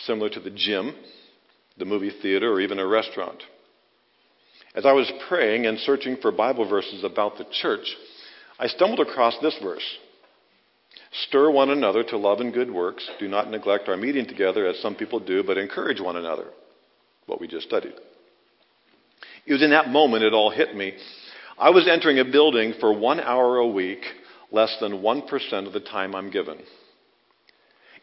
similar 0.00 0.28
to 0.30 0.40
the 0.40 0.50
gym, 0.50 0.94
the 1.78 1.84
movie 1.84 2.12
theater, 2.22 2.52
or 2.52 2.60
even 2.60 2.80
a 2.80 2.86
restaurant. 2.86 3.42
As 4.74 4.84
I 4.84 4.92
was 4.92 5.10
praying 5.28 5.66
and 5.66 5.78
searching 5.78 6.16
for 6.20 6.32
Bible 6.32 6.68
verses 6.68 7.04
about 7.04 7.38
the 7.38 7.46
church, 7.62 7.86
I 8.58 8.66
stumbled 8.66 9.00
across 9.00 9.36
this 9.40 9.56
verse 9.62 9.98
Stir 11.28 11.50
one 11.50 11.70
another 11.70 12.02
to 12.02 12.16
love 12.16 12.40
and 12.40 12.52
good 12.52 12.70
works. 12.70 13.08
Do 13.20 13.28
not 13.28 13.50
neglect 13.50 13.88
our 13.88 13.96
meeting 13.96 14.26
together 14.26 14.66
as 14.66 14.80
some 14.80 14.96
people 14.96 15.20
do, 15.20 15.44
but 15.44 15.58
encourage 15.58 16.00
one 16.00 16.16
another. 16.16 16.46
What 17.26 17.40
we 17.40 17.46
just 17.46 17.66
studied. 17.66 17.94
It 19.46 19.52
was 19.52 19.62
in 19.62 19.70
that 19.70 19.88
moment 19.88 20.24
it 20.24 20.34
all 20.34 20.50
hit 20.50 20.74
me. 20.74 20.94
I 21.56 21.70
was 21.70 21.86
entering 21.88 22.18
a 22.18 22.24
building 22.24 22.74
for 22.80 22.92
one 22.92 23.20
hour 23.20 23.58
a 23.58 23.66
week, 23.66 24.02
less 24.54 24.76
than 24.80 25.02
1% 25.02 25.66
of 25.66 25.72
the 25.72 25.80
time 25.80 26.14
I'm 26.14 26.30
given, 26.30 26.58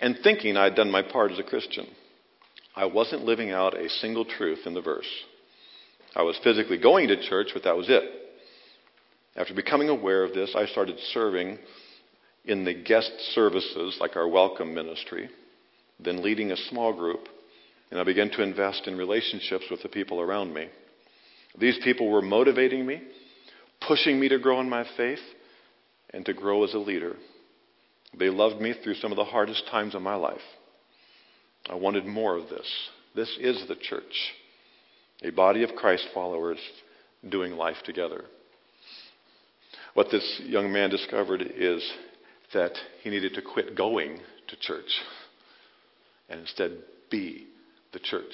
and 0.02 0.18
thinking 0.22 0.58
I'd 0.58 0.76
done 0.76 0.92
my 0.92 1.02
part 1.02 1.32
as 1.32 1.40
a 1.40 1.44
Christian. 1.44 1.88
I 2.76 2.86
wasn't 2.86 3.24
living 3.24 3.52
out 3.52 3.78
a 3.78 3.90
single 3.90 4.26
truth 4.26 4.60
in 4.66 4.74
the 4.74 4.82
verse. 4.82 5.08
I 6.16 6.24
was 6.24 6.40
physically 6.44 6.78
going 6.78 7.08
to 7.08 7.30
church, 7.30 7.52
but 7.54 7.64
that 7.64 7.78
was 7.78 7.88
it. 7.90 8.04
After 9.36 9.54
becoming 9.54 9.88
aware 9.88 10.24
of 10.24 10.34
this, 10.34 10.54
I 10.56 10.66
started 10.66 10.98
serving 11.14 11.58
in 12.44 12.66
the 12.66 12.74
guest 12.74 13.12
services, 13.34 13.98
like 14.02 14.18
our 14.18 14.28
welcome 14.28 14.74
ministry, 14.74 15.30
then 16.00 16.22
leading 16.22 16.52
a 16.52 16.58
small 16.70 16.94
group, 16.94 17.30
and 17.92 18.00
I 18.00 18.04
began 18.04 18.30
to 18.32 18.44
invest 18.44 18.88
in 18.88 18.98
relationships 18.98 19.66
with 19.72 19.82
the 19.84 19.90
people 19.90 20.20
around 20.20 20.54
me. 20.54 20.68
These 21.58 21.80
people 21.84 22.10
were 22.10 22.22
motivating 22.22 22.86
me, 22.86 23.02
pushing 23.88 24.20
me 24.20 24.28
to 24.30 24.40
grow 24.40 24.60
in 24.60 24.70
my 24.70 24.86
faith, 24.98 25.20
and 26.14 26.26
to 26.26 26.34
grow 26.34 26.64
as 26.64 26.74
a 26.74 26.80
leader. 26.80 27.16
They 28.18 28.30
loved 28.30 28.62
me 28.62 28.74
through 28.74 28.96
some 28.96 29.12
of 29.12 29.18
the 29.18 29.24
hardest 29.24 29.68
times 29.72 29.96
of 29.96 30.02
my 30.02 30.16
life. 30.16 30.42
I 31.70 31.76
wanted 31.76 32.06
more 32.06 32.38
of 32.38 32.50
this. 32.50 32.68
This 33.16 33.38
is 33.40 33.68
the 33.68 33.76
church, 33.76 34.34
a 35.24 35.30
body 35.30 35.64
of 35.64 35.76
Christ 35.76 36.08
followers 36.14 36.58
doing 37.30 37.54
life 37.54 37.78
together. 37.86 38.26
What 39.94 40.08
this 40.12 40.42
young 40.46 40.72
man 40.72 40.90
discovered 40.90 41.42
is 41.42 41.90
that 42.54 42.74
he 43.04 43.10
needed 43.10 43.34
to 43.36 43.42
quit 43.42 43.76
going 43.76 44.20
to 44.48 44.56
church 44.60 44.90
and 46.30 46.42
instead 46.42 46.72
be 47.10 47.48
the 47.94 48.00
church. 48.00 48.34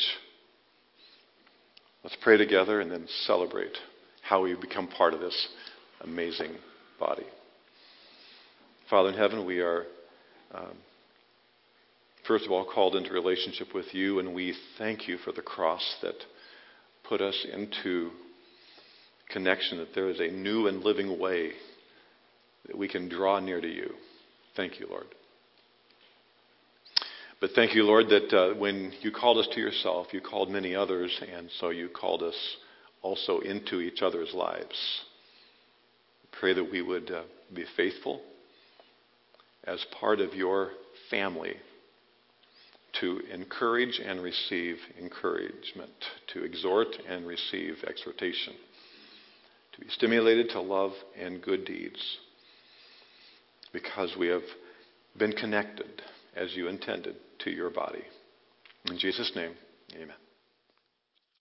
Let's 2.03 2.17
pray 2.21 2.37
together 2.37 2.79
and 2.79 2.91
then 2.91 3.07
celebrate 3.25 3.75
how 4.21 4.43
we 4.43 4.55
become 4.55 4.87
part 4.87 5.13
of 5.13 5.19
this 5.19 5.47
amazing 6.01 6.55
body. 6.99 7.25
Father 8.89 9.09
in 9.09 9.15
heaven, 9.15 9.45
we 9.45 9.59
are, 9.59 9.85
um, 10.53 10.77
first 12.25 12.45
of 12.45 12.51
all, 12.51 12.63
called 12.63 12.95
into 12.95 13.11
relationship 13.11 13.73
with 13.73 13.93
you, 13.93 14.19
and 14.19 14.33
we 14.33 14.55
thank 14.77 15.09
you 15.09 15.17
for 15.17 15.33
the 15.33 15.41
cross 15.41 15.83
that 16.01 16.15
put 17.03 17.19
us 17.19 17.45
into 17.51 18.11
connection, 19.29 19.79
that 19.79 19.93
there 19.93 20.07
is 20.07 20.21
a 20.21 20.29
new 20.29 20.67
and 20.67 20.85
living 20.85 21.19
way 21.19 21.51
that 22.67 22.77
we 22.77 22.87
can 22.87 23.09
draw 23.09 23.39
near 23.41 23.59
to 23.59 23.67
you. 23.67 23.89
Thank 24.55 24.79
you, 24.79 24.87
Lord. 24.89 25.07
But 27.41 27.51
thank 27.55 27.75
you, 27.75 27.83
Lord, 27.83 28.07
that 28.07 28.33
uh, 28.33 28.57
when 28.57 28.93
you 29.01 29.11
called 29.11 29.37
us 29.37 29.49
to 29.53 29.59
yourself, 29.59 30.07
you 30.13 30.21
called 30.21 30.49
many 30.49 30.75
others, 30.75 31.11
and 31.35 31.49
so 31.59 31.71
you 31.71 31.89
called 31.89 32.23
us 32.23 32.57
also 33.01 33.39
into 33.39 33.81
each 33.81 34.01
other's 34.01 34.33
lives. 34.33 35.01
Pray 36.39 36.53
that 36.53 36.71
we 36.71 36.81
would 36.81 37.11
uh, 37.11 37.23
be 37.53 37.65
faithful 37.75 38.21
as 39.67 39.85
part 39.99 40.19
of 40.19 40.33
your 40.33 40.71
family 41.11 41.53
to 42.99 43.19
encourage 43.31 43.99
and 44.03 44.23
receive 44.23 44.77
encouragement, 44.99 45.91
to 46.33 46.43
exhort 46.43 46.87
and 47.07 47.27
receive 47.27 47.75
exhortation, 47.85 48.53
to 49.73 49.81
be 49.81 49.87
stimulated 49.89 50.49
to 50.49 50.61
love 50.61 50.93
and 51.19 51.41
good 51.41 51.65
deeds 51.65 52.17
because 53.73 54.15
we 54.17 54.27
have 54.27 54.41
been 55.17 55.33
connected 55.33 56.01
as 56.35 56.55
you 56.55 56.67
intended 56.67 57.15
to 57.39 57.51
your 57.51 57.69
body. 57.69 58.03
In 58.89 58.97
Jesus' 58.97 59.31
name, 59.35 59.53
amen. 59.95 60.26